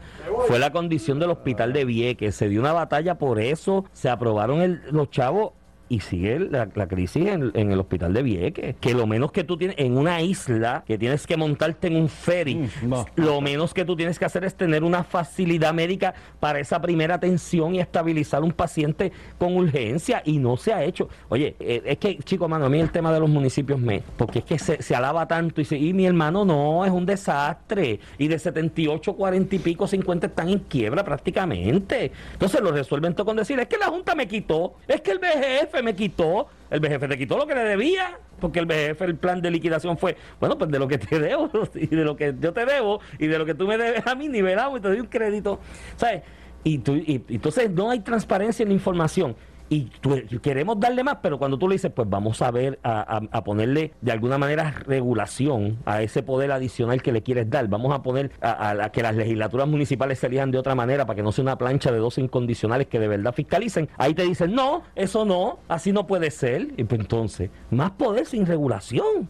[0.48, 4.82] fue la condición del hospital de Vieques, se dio una batalla por eso, se aprobaron
[4.92, 5.54] los chavos.
[5.92, 8.76] Y sigue la, la crisis en, en el hospital de Vieques.
[8.80, 12.08] Que lo menos que tú tienes en una isla, que tienes que montarte en un
[12.08, 12.70] ferry,
[13.16, 17.16] lo menos que tú tienes que hacer es tener una facilidad médica para esa primera
[17.16, 20.22] atención y estabilizar un paciente con urgencia.
[20.24, 21.10] Y no se ha hecho.
[21.28, 24.02] Oye, eh, es que, chico, mano, a mí el tema de los municipios me.
[24.16, 27.06] Porque es que se, se alaba tanto y, se- y mi hermano no, es un
[27.06, 28.00] desastre.
[28.18, 32.12] Y de 78, 40 y pico, 50 están en quiebra prácticamente.
[32.32, 35.20] Entonces lo resuelven todo con decir, es que la Junta me quitó, es que el
[35.20, 36.48] BGF me quitó.
[36.70, 39.98] El BGF te quitó lo que le debía, porque el BGF, el plan de liquidación
[39.98, 43.02] fue, bueno, pues de lo que te debo y de lo que yo te debo
[43.20, 45.60] y de lo que tú me debes a mí, nivelado y te doy un crédito.
[45.98, 46.24] ¿Sabes?
[46.64, 49.36] Y, tú, y entonces no hay transparencia en la información.
[49.72, 53.22] Y tú- queremos darle más, pero cuando tú le dices, pues vamos a ver, a,
[53.46, 57.70] ponerle de alguna manera regulación a ese poder adicional que le quieres dar.
[57.70, 61.24] Vamos a poner a, que las legislaturas municipales se elijan de otra manera para que
[61.24, 63.88] no sea una plancha de dos incondicionales que de verdad fiscalicen.
[63.98, 66.74] Ahí te dicen, no, eso no, así no puede ser.
[66.76, 69.30] Y pues entonces, más poder sin regulación.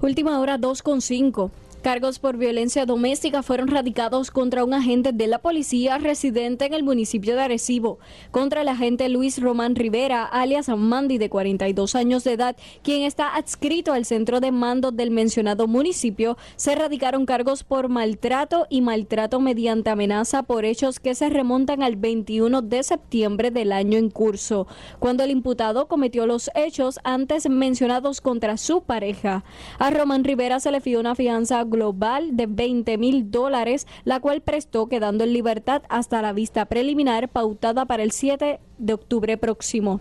[0.00, 1.50] Última hora 2.5.
[1.84, 6.82] Cargos por violencia doméstica fueron radicados contra un agente de la policía residente en el
[6.82, 7.98] municipio de Arecibo,
[8.30, 13.36] contra el agente Luis Román Rivera, alias Mandy, de 42 años de edad, quien está
[13.36, 16.38] adscrito al centro de mando del mencionado municipio.
[16.56, 21.96] Se radicaron cargos por maltrato y maltrato mediante amenaza por hechos que se remontan al
[21.96, 24.66] 21 de septiembre del año en curso,
[25.00, 29.44] cuando el imputado cometió los hechos antes mencionados contra su pareja.
[29.78, 34.40] A Román Rivera se le fijó una fianza global de 20 mil dólares, la cual
[34.40, 40.00] prestó quedando en libertad hasta la vista preliminar pautada para el 7 de octubre próximo.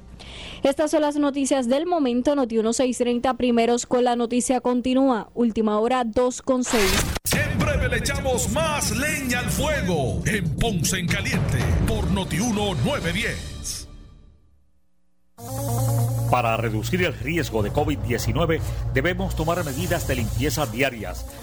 [0.64, 2.36] Estas son las noticias del momento.
[2.36, 5.30] Noti 1630 primeros con la noticia continúa.
[5.34, 6.84] Última hora 2 con 6.
[7.36, 11.58] En breve le echamos más leña al fuego en Ponce en Caliente
[11.88, 13.54] por Noti 1910.
[16.34, 18.60] Para reducir el riesgo de COVID-19
[18.96, 21.28] debemos tomar medidas de limpieza diarias,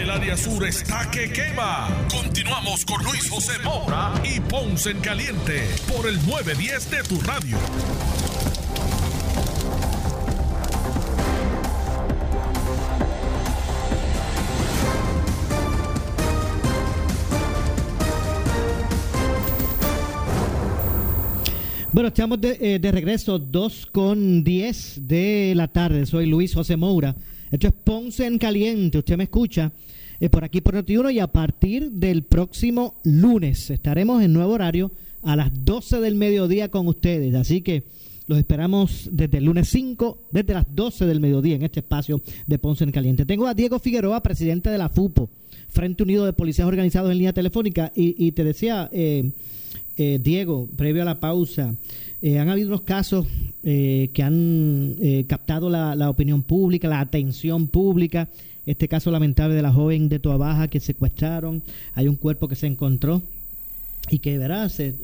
[0.00, 1.86] El área sur está que quema.
[2.10, 7.58] Continuamos con Luis José Moura y Ponce en Caliente por el 910 de tu radio.
[21.92, 26.06] Bueno, estamos de, eh, de regreso, 2 con 10 de la tarde.
[26.06, 27.14] Soy Luis José Moura.
[27.50, 28.98] Esto es Ponce en Caliente.
[28.98, 29.72] Usted me escucha
[30.20, 34.92] eh, por aquí por Noti1 y a partir del próximo lunes estaremos en nuevo horario
[35.22, 37.34] a las 12 del mediodía con ustedes.
[37.34, 37.84] Así que
[38.28, 42.58] los esperamos desde el lunes 5, desde las 12 del mediodía en este espacio de
[42.60, 43.26] Ponce en Caliente.
[43.26, 45.28] Tengo a Diego Figueroa, presidente de la FUPO,
[45.68, 47.90] Frente Unido de Policías Organizados en Línea Telefónica.
[47.96, 49.32] Y, y te decía, eh,
[49.96, 51.74] eh, Diego, previo a la pausa,
[52.22, 53.26] eh, han habido unos casos
[53.64, 58.28] eh, que han eh, captado la, opinión pública, la atención pública.
[58.66, 61.62] Este caso lamentable de la joven de Toa Baja que secuestraron.
[61.94, 63.22] Hay un cuerpo que se encontró
[64.10, 64.94] y que verá se,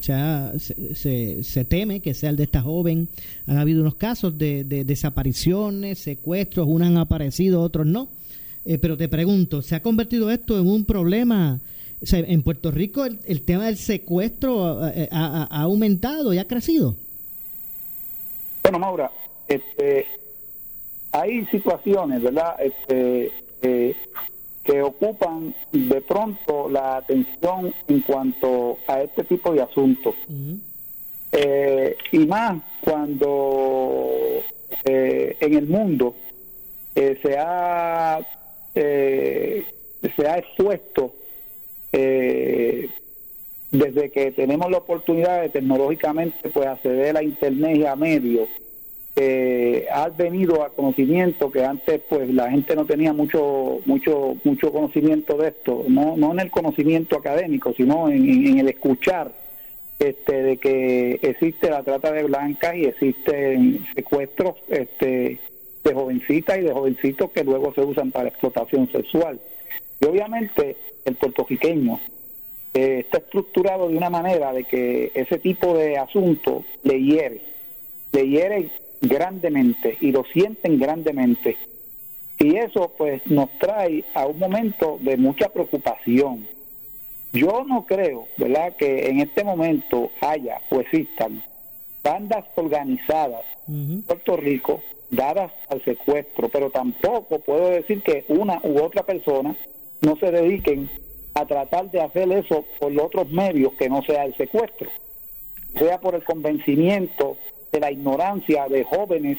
[0.00, 3.08] se, se, se, teme que sea el de esta joven.
[3.46, 8.08] Han habido unos casos de, de desapariciones, secuestros, unos han aparecido, otros no.
[8.80, 11.60] pero te pregunto, ¿se ha convertido esto en un problema?
[12.02, 16.38] O sea, en Puerto Rico el, el, tema del secuestro ha, ha, ha, aumentado y
[16.38, 16.96] ha crecido.
[18.62, 19.10] Bueno, Maura,
[19.48, 20.06] este,
[21.12, 22.56] hay situaciones, ¿verdad?
[22.60, 23.32] Este,
[23.62, 23.94] eh,
[24.64, 30.14] que ocupan de pronto la atención en cuanto a este tipo de asuntos.
[30.28, 30.60] Uh -huh.
[31.32, 34.08] eh, y más cuando
[34.84, 36.14] eh, en el mundo
[36.94, 38.20] eh, se ha
[38.74, 41.12] se ha expuesto
[41.92, 42.88] eh,
[43.70, 48.48] desde que tenemos la oportunidad de tecnológicamente pues acceder a internet y a medios
[49.16, 54.72] eh, ha venido a conocimiento que antes pues la gente no tenía mucho mucho mucho
[54.72, 59.32] conocimiento de esto no no en el conocimiento académico sino en, en el escuchar
[60.00, 65.38] este, de que existe la trata de blancas y existen secuestros este,
[65.84, 69.38] de jovencitas y de jovencitos que luego se usan para explotación sexual.
[70.00, 72.00] Y obviamente el puertorriqueño
[72.72, 77.40] eh, está estructurado de una manera de que ese tipo de asunto le hiere,
[78.12, 78.70] le hiere
[79.00, 81.56] grandemente y lo sienten grandemente.
[82.38, 86.46] Y eso pues nos trae a un momento de mucha preocupación.
[87.32, 91.42] Yo no creo, ¿verdad?, que en este momento haya o existan
[92.02, 94.80] bandas organizadas en Puerto Rico
[95.10, 99.54] dadas al secuestro, pero tampoco puedo decir que una u otra persona
[100.02, 100.88] no se dediquen
[101.34, 104.88] a tratar de hacer eso por otros medios que no sea el secuestro,
[105.78, 107.36] sea por el convencimiento
[107.72, 109.38] de la ignorancia de jóvenes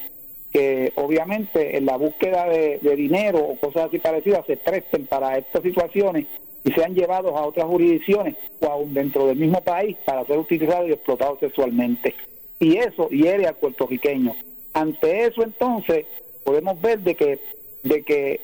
[0.52, 5.64] que obviamente en la búsqueda de, dinero o cosas así parecidas se presten para estas
[5.64, 6.28] situaciones
[6.64, 10.90] y sean llevados a otras jurisdicciones o aún dentro del mismo país para ser utilizados
[10.90, 12.14] y explotados sexualmente.
[12.60, 14.36] Y eso hiere al puertorriqueño.
[14.74, 16.06] Ante eso entonces
[16.44, 17.40] podemos ver de que,
[17.84, 18.40] de que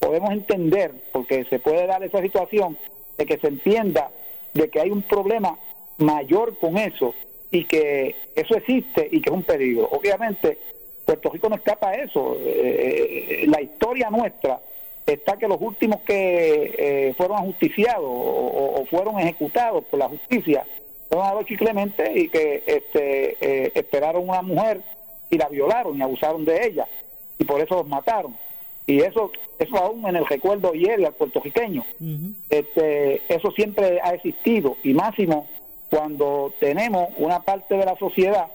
[0.00, 2.76] podemos entender, porque se puede dar esa situación,
[3.16, 4.10] de que se entienda
[4.54, 5.58] de que hay un problema
[5.98, 7.14] mayor con eso
[7.50, 9.88] y que eso existe y que es un peligro.
[9.92, 10.58] Obviamente,
[11.04, 12.36] Puerto Rico no escapa a eso.
[12.40, 14.60] Eh, la historia nuestra
[15.06, 20.64] está que los últimos que eh, fueron ajusticiados o, fueron ejecutados por la justicia
[21.08, 24.80] fueron a los Clemente y que este, eh, esperaron una mujer
[25.28, 26.86] y la violaron y abusaron de ella
[27.38, 28.36] y por eso los mataron
[28.90, 31.84] y eso eso aún en el recuerdo hiere al puertorriqueño.
[32.48, 35.48] Este eso siempre ha existido y máximo
[35.88, 38.48] cuando tenemos una parte de la sociedad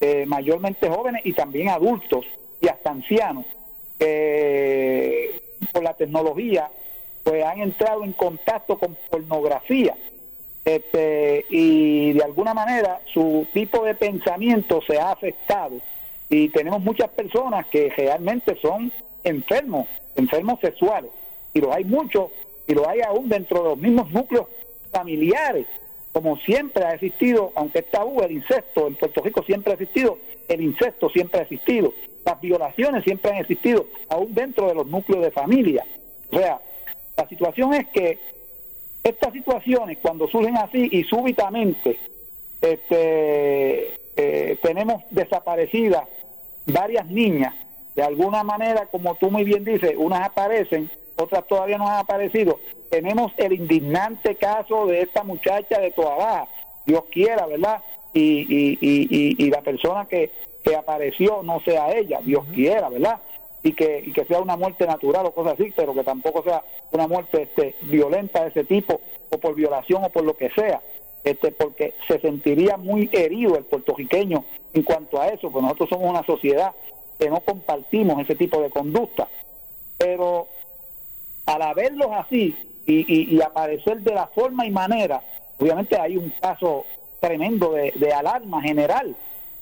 [0.00, 2.24] eh, mayormente jóvenes y también adultos
[2.60, 3.46] y hasta ancianos
[3.98, 5.40] que
[5.72, 6.70] por la tecnología
[7.22, 9.94] pues han entrado en contacto con pornografía.
[10.64, 15.80] Este, y de alguna manera su tipo de pensamiento se ha afectado
[16.28, 18.92] y tenemos muchas personas que realmente son
[19.28, 21.10] enfermos, enfermos sexuales,
[21.54, 22.30] y los hay muchos,
[22.66, 24.46] y los hay aún dentro de los mismos núcleos
[24.90, 25.66] familiares,
[26.12, 30.18] como siempre ha existido, aunque es tabú, el incesto en Puerto Rico siempre ha existido,
[30.48, 31.92] el incesto siempre ha existido,
[32.24, 35.84] las violaciones siempre han existido, aún dentro de los núcleos de familia.
[36.30, 36.60] O sea,
[37.16, 38.18] la situación es que
[39.02, 41.98] estas situaciones, cuando surgen así y súbitamente,
[42.60, 46.02] este, eh, tenemos desaparecidas
[46.66, 47.54] varias niñas
[47.98, 52.60] de alguna manera, como tú muy bien dices, unas aparecen, otras todavía no han aparecido.
[52.90, 56.46] Tenemos el indignante caso de esta muchacha de Toabá,
[56.86, 57.82] Dios quiera, ¿verdad?
[58.12, 60.30] Y, y, y, y, la persona que,
[60.62, 63.18] que apareció no sea ella, Dios quiera, ¿verdad?
[63.64, 66.62] Y que, y que sea una muerte natural o cosas así, pero que tampoco sea
[66.92, 70.80] una muerte este, violenta de ese tipo, o por violación o por lo que sea,
[71.24, 76.10] este, porque se sentiría muy herido el puertorriqueño en cuanto a eso, porque nosotros somos
[76.10, 76.72] una sociedad
[77.18, 79.28] que no compartimos ese tipo de conducta.
[79.96, 80.46] Pero
[81.46, 82.56] al verlos así
[82.86, 85.22] y, aparecer de la forma y manera,
[85.58, 86.84] obviamente hay un caso
[87.20, 89.14] tremendo de, alarma general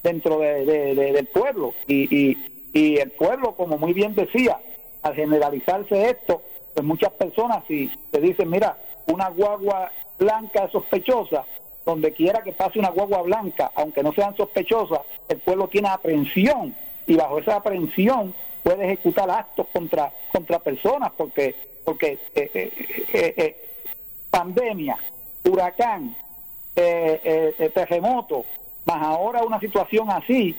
[0.03, 1.75] dentro del pueblo.
[1.87, 2.37] Y,
[2.73, 4.59] y, el pueblo, como muy bien decía,
[5.03, 6.43] al generalizarse esto,
[6.75, 8.77] pues muchas personas si te dicen, mira,
[9.07, 11.45] una guagua blanca sospechosa,
[11.87, 16.75] donde quiera que pase una guagua blanca, aunque no sean sospechosas, el pueblo tiene aprehensión
[17.07, 21.55] y bajo esa aprehensión puede ejecutar actos contra contra personas porque
[21.87, 23.57] porque eh, eh, eh,
[24.29, 24.99] pandemia,
[25.45, 26.17] huracán,
[26.75, 28.45] terremoto,
[28.85, 30.55] más ahora una situación así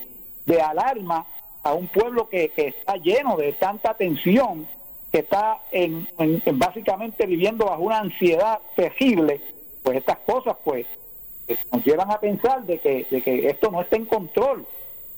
[0.45, 1.27] de alarma
[1.63, 4.67] a un pueblo que, está lleno de tanta tensión,
[5.11, 6.07] que está en,
[6.53, 9.41] básicamente viviendo bajo una ansiedad terrible,
[9.83, 10.87] pues estas cosas pues
[11.73, 14.65] nos llevan a pensar de que, de que esto no está en control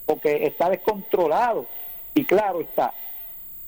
[0.10, 1.68] porque está descontrolado.
[2.16, 2.91] Y claro está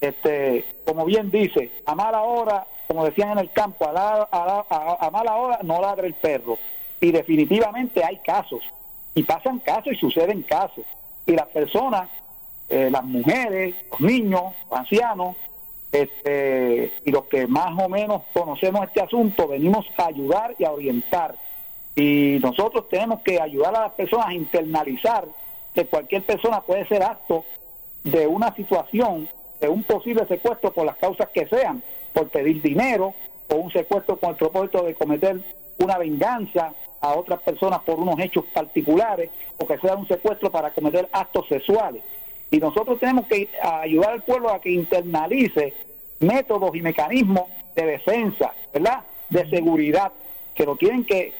[0.01, 4.27] este como bien dice a mala hora como decían en el campo a,
[4.99, 6.57] a, mala hora no ladra el perro.
[6.99, 8.61] Y definitivamente hay casos
[9.13, 10.83] y pasan casos y suceden casos.
[11.27, 12.09] Y las personas
[12.69, 15.35] eh, las mujeres los niños los ancianos
[15.91, 20.71] este, y los que más o menos conocemos este asunto venimos a ayudar y a
[20.71, 21.35] orientar.
[21.95, 25.27] Y nosotros tenemos que ayudar a las personas a internalizar
[25.73, 27.45] que cualquier persona puede ser acto
[28.03, 33.13] de una situación, de un posible secuestro por las causas que sean, por pedir dinero
[33.49, 35.39] o un secuestro con el propósito de cometer
[35.77, 40.71] una venganza a otras personas por unos hechos particulares o que sea un secuestro para
[40.71, 42.03] cometer actos sexuales.
[42.49, 45.73] Y nosotros tenemos que ayudar al pueblo a que internalice
[46.19, 47.45] métodos y mecanismos
[47.75, 49.03] de defensa, ¿verdad?
[49.29, 50.11] De seguridad,
[50.53, 51.33] que lo tienen que,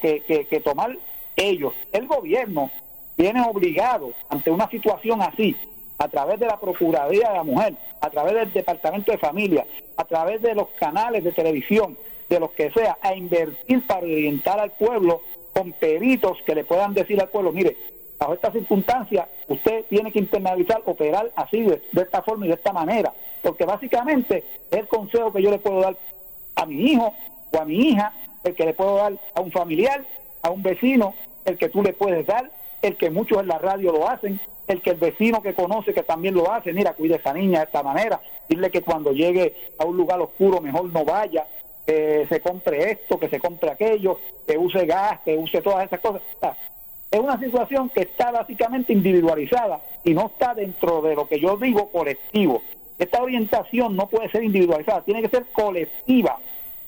[0.49, 0.97] que tomar
[1.36, 1.73] ellos.
[1.91, 2.71] El gobierno
[3.22, 5.55] tiene obligado ante una situación así,
[5.99, 9.63] a través de la Procuraduría de la Mujer, a través del Departamento de Familia,
[9.95, 11.95] a través de los canales de televisión,
[12.28, 15.22] de los que sea, a invertir para orientar al pueblo
[15.53, 17.78] con peritos que le puedan decir al pueblo, mire,
[18.17, 22.74] bajo estas circunstancias, usted tiene que internalizar, operar así, de, esta forma y de esta
[22.74, 23.13] manera.
[23.43, 25.95] Porque básicamente es el consejo que yo le puedo dar
[26.55, 27.13] a mi hijo
[27.51, 28.13] o a mi hija,
[28.43, 30.03] el que le puedo dar a un familiar,
[30.41, 31.13] a un vecino,
[31.45, 32.49] el que tú le puedes dar,
[32.82, 36.03] el que muchos en la radio lo hacen, el que el vecino que conoce que
[36.03, 39.53] también lo hace, mira, cuide a esa niña de esta manera, dile que cuando llegue
[39.77, 41.45] a un lugar oscuro mejor no vaya,
[41.86, 45.99] que se compre esto, que se compre aquello, que use gas, que use todas esas
[45.99, 46.21] cosas
[47.11, 51.57] es una situación que está básicamente individualizada y no está dentro de lo que yo
[51.57, 52.63] digo colectivo.
[52.97, 56.39] Esta orientación no puede ser individualizada, tiene que ser colectiva,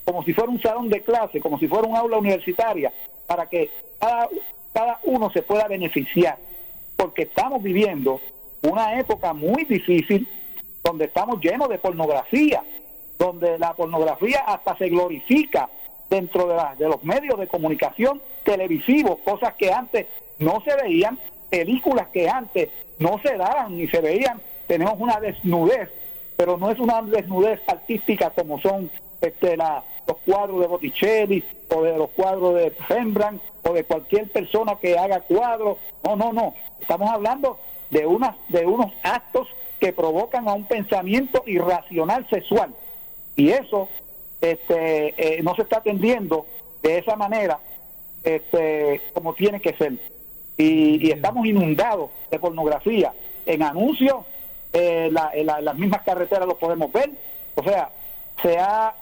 [0.06, 2.94] como si fuera un salón de clase, como si fuera un aula universitaria,
[3.28, 3.70] para que
[4.00, 4.30] cada,
[4.74, 6.38] cada uno se pueda beneficiar.
[6.96, 8.20] Porque estamos viviendo
[8.62, 10.28] una época muy difícil
[10.84, 12.64] donde estamos llenos de pornografía,
[13.18, 15.70] donde la pornografía hasta se glorifica
[16.10, 20.08] dentro de, de los medios de comunicación televisivos, cosas que antes
[20.40, 21.18] no se veían,
[21.50, 22.70] películas que antes
[23.00, 24.42] no se daban ni se veían.
[24.68, 25.90] Tenemos una desnudez,
[26.36, 28.90] pero no es una desnudez artística como son
[29.22, 29.56] este,
[30.08, 34.98] los cuadros de Botticelli o de los cuadros de Rembrandt o de cualquier persona que
[34.98, 35.78] haga cuadros.
[36.04, 36.54] No, no, no.
[36.80, 39.48] Estamos hablando de, unas, de unos actos
[39.80, 42.74] que provocan a un pensamiento irracional sexual.
[43.36, 43.90] Y eso
[44.42, 46.46] este, eh, no se está atendiendo
[46.82, 47.60] de esa manera
[48.24, 49.94] este, como tiene que ser.
[50.58, 53.14] Y, estamos inundados de pornografía.
[53.46, 54.26] En anuncios,
[54.72, 57.12] eh, en, las mismas carreteras lo podemos ver.
[57.56, 57.90] O sea,
[58.42, 58.94] se ha,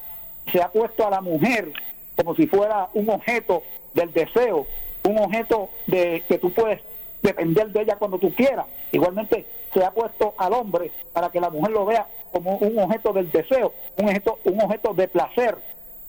[0.51, 1.71] se ha puesto a la mujer
[2.15, 3.63] como si fuera un objeto
[3.93, 4.67] del deseo,
[5.07, 6.79] un objeto de que tú puedes
[7.21, 8.65] depender de ella cuando tú quieras.
[8.91, 13.13] Igualmente se ha puesto al hombre para que la mujer lo vea como un objeto
[13.13, 15.57] del deseo, un objeto, un objeto de placer.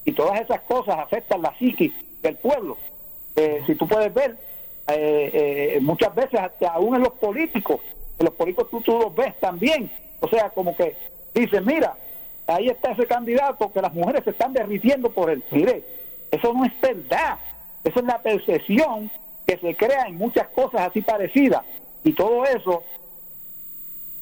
[0.05, 2.77] Y todas esas cosas afectan la psiquis del pueblo.
[3.37, 4.37] Eh, si tú puedes ver,
[4.89, 5.31] eh,
[5.77, 7.81] eh, muchas veces hasta aún en los políticos,
[8.19, 9.91] en los políticos tú, tú los ves también.
[10.21, 10.97] O sea, como que
[11.35, 11.95] dicen, mira,
[12.47, 15.43] ahí está ese candidato que las mujeres se están derritiendo por él.
[15.51, 15.85] Mire,
[16.31, 17.39] eso no es verdad.
[17.85, 19.11] Esa es la percepción
[19.47, 21.63] que se crea en muchas cosas así parecidas.
[22.05, 22.83] Y todo eso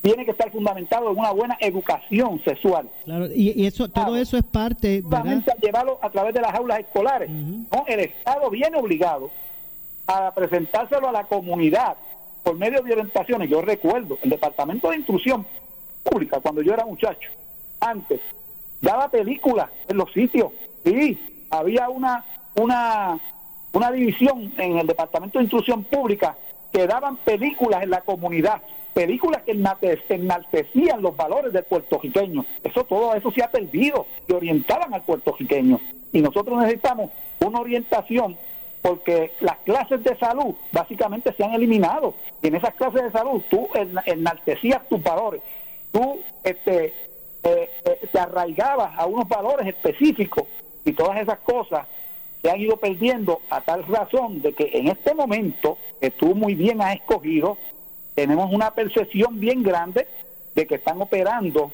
[0.02, 2.88] tiene que estar fundamentado en una buena educación sexual.
[3.04, 5.02] Claro, y, eso, todo eso es parte.
[5.02, 7.30] Solamente llevarlo a través de las aulas escolares.
[7.30, 7.84] ¿no?
[7.86, 9.30] El Estado viene obligado
[10.06, 11.96] a presentárselo a la comunidad
[12.42, 13.50] por medio de orientaciones.
[13.50, 15.46] Yo recuerdo, el Departamento de Instrucción
[16.02, 17.30] Pública, cuando yo era muchacho,
[17.80, 18.20] antes,
[18.80, 20.52] daba películas en los sitios.
[20.84, 21.18] Sí,
[21.50, 22.24] había una,
[22.54, 23.18] una,
[23.72, 26.36] una división en el Departamento de Instrucción Pública
[26.72, 28.62] que daban películas en la comunidad
[28.92, 29.52] películas que
[30.08, 32.44] enaltecían los valores del puertorriqueño.
[32.62, 35.80] Eso todo eso se ha perdido, que orientaban al puertorriqueño.
[36.12, 37.10] Y nosotros necesitamos
[37.40, 38.36] una orientación
[38.82, 42.14] porque las clases de salud básicamente se han eliminado.
[42.42, 43.68] Y en esas clases de salud tú
[44.06, 45.42] enaltecías tus valores,
[45.92, 46.92] tú este,
[47.42, 50.44] eh, eh, te arraigabas a unos valores específicos
[50.84, 51.86] y todas esas cosas
[52.42, 56.54] se han ido perdiendo a tal razón de que en este momento que tú muy
[56.54, 57.58] bien has escogido,
[58.14, 60.06] tenemos una percepción bien grande
[60.54, 61.70] de que están operando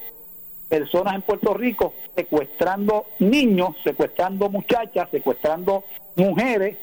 [0.68, 5.84] personas en Puerto Rico secuestrando niños, secuestrando muchachas, secuestrando
[6.16, 6.76] mujeres,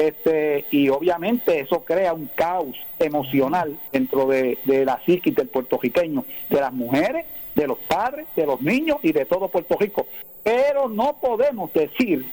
[0.00, 6.60] este, y obviamente eso crea un caos emocional dentro de, la psiquis del puertorriqueño, de
[6.60, 10.06] las mujeres, de los padres, de los niños y de todo Puerto Rico.
[10.42, 12.24] Pero no podemos decir,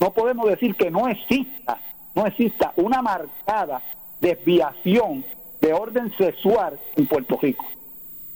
[0.00, 1.82] no podemos decir que no exista,
[2.14, 3.82] no exista una marcada
[4.18, 5.26] desviación
[5.60, 7.66] de orden sexual en Puerto Rico.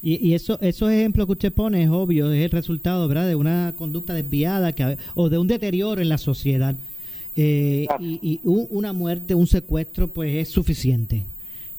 [0.02, 3.26] Y, y, eso, esos ejemplos que usted pone es obvio, es el resultado ¿verdad?
[3.26, 6.76] de una conducta desviada que, o de un deterioro en la sociedad.
[7.35, 11.24] Eh, y, una muerte, un secuestro, pues es suficiente.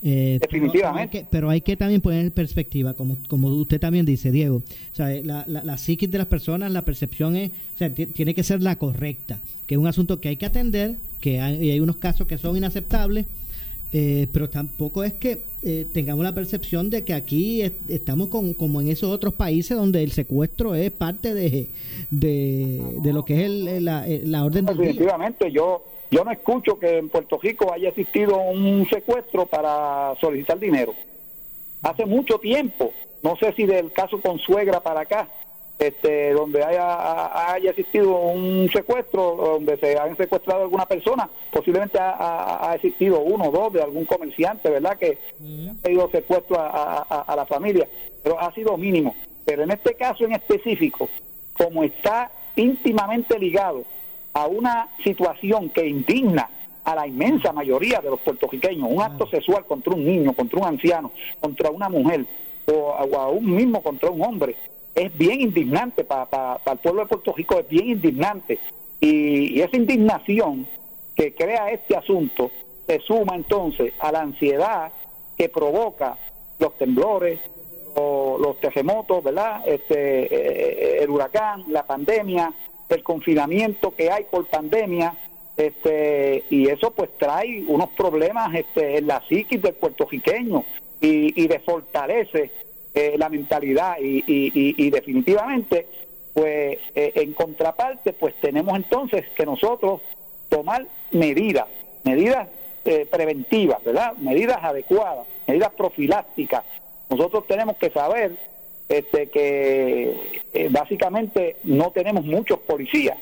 [0.02, 1.26] Eh, Definitivamente.
[1.30, 4.58] Pero hay, que, también poner en perspectiva, como, como usted también dice, Diego.
[4.58, 8.34] O sea, la, la, la psiquis de las personas, la percepción es, o sea, tiene
[8.34, 11.80] que ser la correcta, que es un asunto que hay que atender, que hay, hay
[11.80, 13.26] unos casos que son inaceptables
[13.96, 18.82] eh, pero tampoco es que eh, tengamos la percepción de que aquí estamos con, como
[18.82, 21.70] en esos otros países donde el secuestro es parte de,
[22.10, 25.84] de, lo que es el, la, la, orden del Definitivamente, yo
[26.14, 30.94] yo no escucho que en Puerto Rico haya existido un secuestro para solicitar dinero.
[31.82, 32.94] Hace mucho tiempo,
[33.24, 35.28] no sé si del caso con suegra para acá,
[35.80, 42.70] este, donde haya, haya existido un secuestro, donde se hayan secuestrado alguna persona, posiblemente ha,
[42.70, 44.98] ha existido uno o dos de algún comerciante, ¿verdad?
[44.98, 47.88] Que ha pedido secuestro a, a la familia,
[48.22, 49.16] pero ha sido mínimo.
[49.46, 51.10] Pero en este caso en específico,
[51.54, 53.84] como está íntimamente ligado
[54.34, 56.50] a una situación que indigna
[56.84, 60.68] a la inmensa mayoría de los puertorriqueños, un acto sexual contra un niño, contra un
[60.68, 62.26] anciano, contra una mujer
[62.66, 64.56] o, aún mismo contra un hombre,
[64.96, 68.60] es bien indignante para el pueblo de Puerto Rico, es bien indignante.
[69.00, 70.68] Y, esa indignación
[71.16, 72.52] que crea este asunto
[72.88, 74.92] se suma entonces a la ansiedad
[75.38, 76.18] que provoca
[76.60, 77.40] los temblores,
[77.96, 79.68] los terremotos, ¿verdad?
[79.68, 82.54] Este, eh, el huracán, la pandemia,
[82.90, 85.16] el confinamiento que hay por pandemia,
[85.56, 90.64] este, y eso pues trae unos problemas este, en la psiquis del puertorriqueño
[91.00, 92.52] y, y desfortalece
[92.94, 95.88] eh, la mentalidad y, y, definitivamente
[96.34, 100.02] pues eh, en contraparte pues tenemos entonces que nosotros
[100.50, 101.66] tomar medidas,
[102.04, 102.48] medidas
[102.86, 104.14] eh, preventivas, ¿verdad?
[104.18, 106.64] Medidas adecuadas, medidas profilácticas.
[107.10, 108.36] Nosotros tenemos que saber
[108.90, 113.18] este, que básicamente no tenemos muchos policías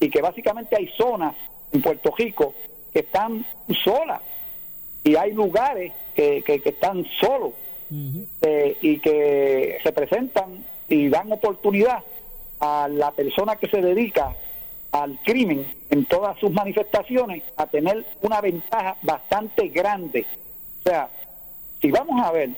[0.00, 1.34] y que básicamente hay zonas
[1.72, 2.54] en Puerto Rico
[2.92, 3.44] que están
[3.82, 4.22] solas
[5.02, 7.52] y hay lugares que, que, están solos
[8.42, 12.02] eh, y que representan y dan oportunidad
[12.60, 14.34] a la persona que se dedica
[14.92, 20.24] al crimen en todas sus manifestaciones a tener una ventaja bastante grande.
[20.80, 21.08] O sea,
[21.80, 22.50] si vamos a ver,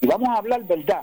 [0.00, 1.02] si vamos a hablar verdad,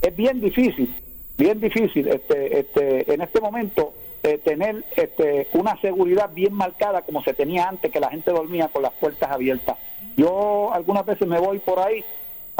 [0.00, 0.94] es bien difícil,
[1.36, 3.92] bien difícil este, este, en este momento
[4.22, 8.68] eh, tener este, una seguridad bien marcada como se tenía antes, que la gente dormía
[8.68, 9.76] con las puertas abiertas.
[10.16, 12.04] Yo algunas veces me voy por ahí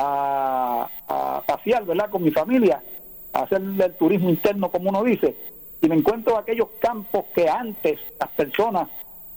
[0.00, 2.82] a, pasear, ¿verdad?, con mi familia,
[3.32, 5.36] a hacer el turismo interno, como uno dice,
[5.82, 8.88] y me encuentro aquellos campos que antes las personas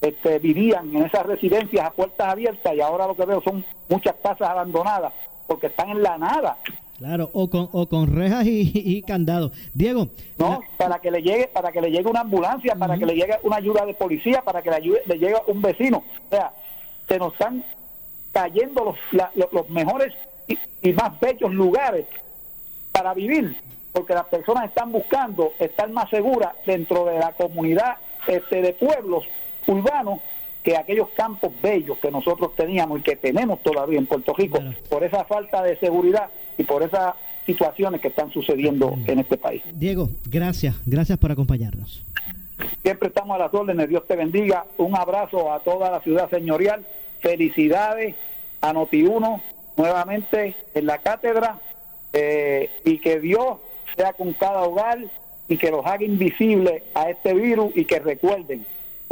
[0.01, 4.16] este, vivían en esas residencias a puertas abiertas y ahora lo que veo son muchas
[4.22, 5.14] casas abandonadas
[5.47, 6.57] porque están en la nada.
[6.97, 9.51] Claro, o con, o con rejas y, y candados.
[9.74, 10.09] Diego.
[10.38, 13.38] No, para que le llegue, para que le llegue una ambulancia, para que le llegue
[13.43, 16.03] una ayuda de policía, para que le, ayude, le llegue un vecino.
[16.28, 16.53] O sea,
[17.07, 17.64] se nos están
[18.32, 20.14] cayendo los, los, mejores
[20.48, 22.06] y, más bellos lugares
[22.91, 23.56] para vivir,
[23.91, 29.24] porque las personas están buscando estar más seguras dentro de la comunidad este, de pueblos
[29.68, 30.20] urbanos
[30.64, 35.04] que aquellos campos bellos que nosotros teníamos y que tenemos todavía en Puerto Rico por
[35.04, 37.16] esa falta de seguridad y por esas
[37.46, 39.62] situaciones que están sucediendo en este país.
[39.74, 42.06] Diego, gracias, gracias por acompañarnos.
[42.82, 44.66] Siempre estamos a las órdenes, Dios te bendiga.
[44.78, 46.86] Un abrazo a toda la ciudad señorial.
[47.20, 48.16] Felicidades
[48.62, 49.41] a Noti1
[49.78, 51.59] nuevamente en la cátedra
[52.11, 53.57] eh, y que Dios
[53.95, 54.99] sea con cada hogar
[55.47, 58.65] y que los haga invisibles a este virus y que recuerden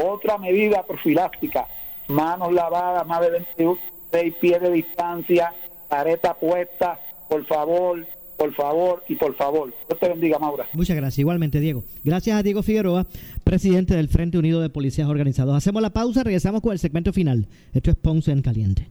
[0.03, 1.67] otra medida profiláctica,
[2.07, 5.53] manos lavadas, más de 26 pies de distancia,
[5.89, 6.99] careta puesta,
[7.29, 8.05] por favor,
[8.37, 9.73] por favor y por favor.
[9.87, 10.65] Dios te bendiga, Maura.
[10.73, 11.19] Muchas gracias.
[11.19, 11.83] Igualmente, Diego.
[12.03, 13.05] Gracias a Diego Figueroa,
[13.43, 15.55] presidente del Frente Unido de Policías Organizados.
[15.55, 17.47] Hacemos la pausa, regresamos con el segmento final.
[17.73, 18.87] Esto es Ponce en Caliente.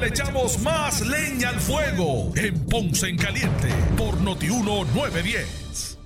[0.00, 5.98] Le echamos más leña al fuego en Ponce en Caliente por Notiuno 910.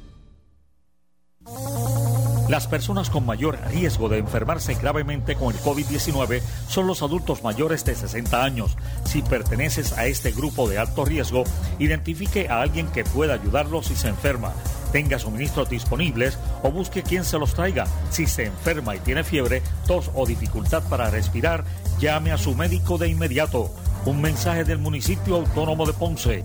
[2.49, 7.85] Las personas con mayor riesgo de enfermarse gravemente con el COVID-19 son los adultos mayores
[7.85, 8.77] de 60 años.
[9.05, 11.45] Si perteneces a este grupo de alto riesgo,
[11.79, 14.55] identifique a alguien que pueda ayudarlo si se enferma.
[14.93, 17.87] Tenga suministros disponibles o busque quien se los traiga.
[18.11, 21.65] Si se enferma y tiene fiebre, tos o dificultad para respirar,
[21.99, 23.71] llame a su médico de inmediato.
[24.05, 26.45] Un mensaje del municipio autónomo de Ponce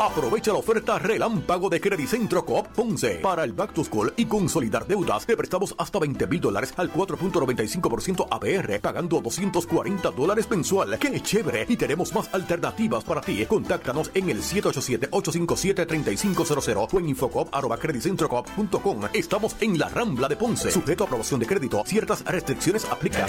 [0.00, 4.86] Aprovecha la oferta relámpago de Credicentro Coop Ponce para el Back to School y consolidar
[4.86, 5.26] deudas.
[5.26, 10.96] Te prestamos hasta 20 mil dólares al 4.95% APR, pagando 240 dólares mensual.
[10.98, 11.66] ¡Qué chévere!
[11.68, 13.44] Y tenemos más alternativas para ti.
[13.46, 19.00] Contáctanos en el 787-857-3500 o en infocop.com.
[19.12, 20.70] Estamos en la Rambla de Ponce.
[20.70, 21.82] Sujeto a aprobación de crédito.
[21.86, 23.28] Ciertas restricciones aplican.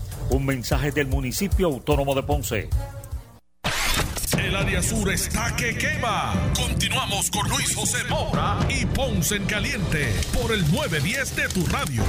[0.31, 2.69] Un mensaje del municipio autónomo de Ponce.
[4.39, 6.33] El área sur está que quema.
[6.55, 12.03] Continuamos con Luis José Moura y Ponce en Caliente por el 910 de tu radio.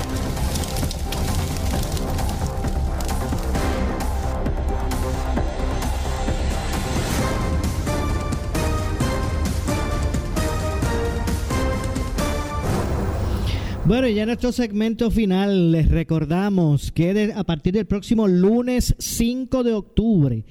[13.92, 18.26] Bueno, y ya en nuestro segmento final les recordamos que de- a partir del próximo
[18.26, 20.46] lunes 5 de octubre,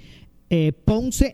[0.51, 0.73] eh,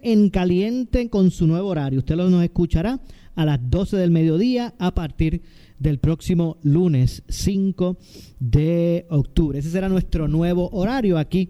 [0.03, 1.99] en caliente con su nuevo horario.
[1.99, 3.01] Usted lo nos escuchará
[3.35, 5.41] a las 12 del mediodía a partir
[5.79, 7.97] del próximo lunes 5
[8.39, 9.59] de octubre.
[9.59, 11.49] Ese será nuestro nuevo horario aquí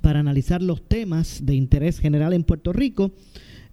[0.00, 3.12] para analizar los temas de interés general en Puerto Rico,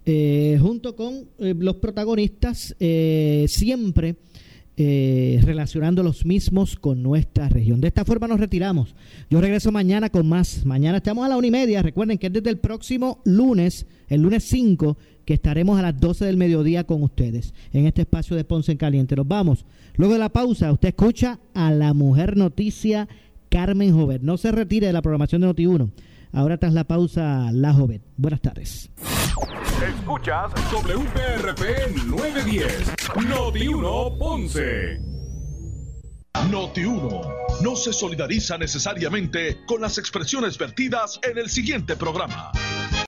[0.06, 4.18] eh, junto con eh, los protagonistas eh, siempre
[4.78, 7.80] eh, relacionando los mismos con nuestra región.
[7.80, 8.94] De esta forma nos retiramos.
[9.30, 10.66] Yo regreso mañana con más.
[10.66, 11.82] Mañana estamos a la una y media.
[11.82, 16.26] Recuerden que es desde el próximo lunes, el lunes 5, que estaremos a las 12
[16.26, 19.16] del mediodía con ustedes en este espacio de Ponce en Caliente.
[19.16, 19.66] Nos vamos.
[19.96, 23.08] Luego de la pausa, usted escucha a la mujer noticia
[23.50, 24.22] Carmen Jovet.
[24.22, 25.90] No se retire de la programación de Noti1.
[26.36, 28.02] Ahora tras la pausa, la Jovet.
[28.18, 28.92] Buenas tardes.
[29.82, 32.94] Escuchas WPRP 910,
[33.30, 35.00] Noti 1 Ponce.
[36.52, 37.22] Noti 1
[37.62, 42.52] no se solidariza necesariamente con las expresiones vertidas en el siguiente programa.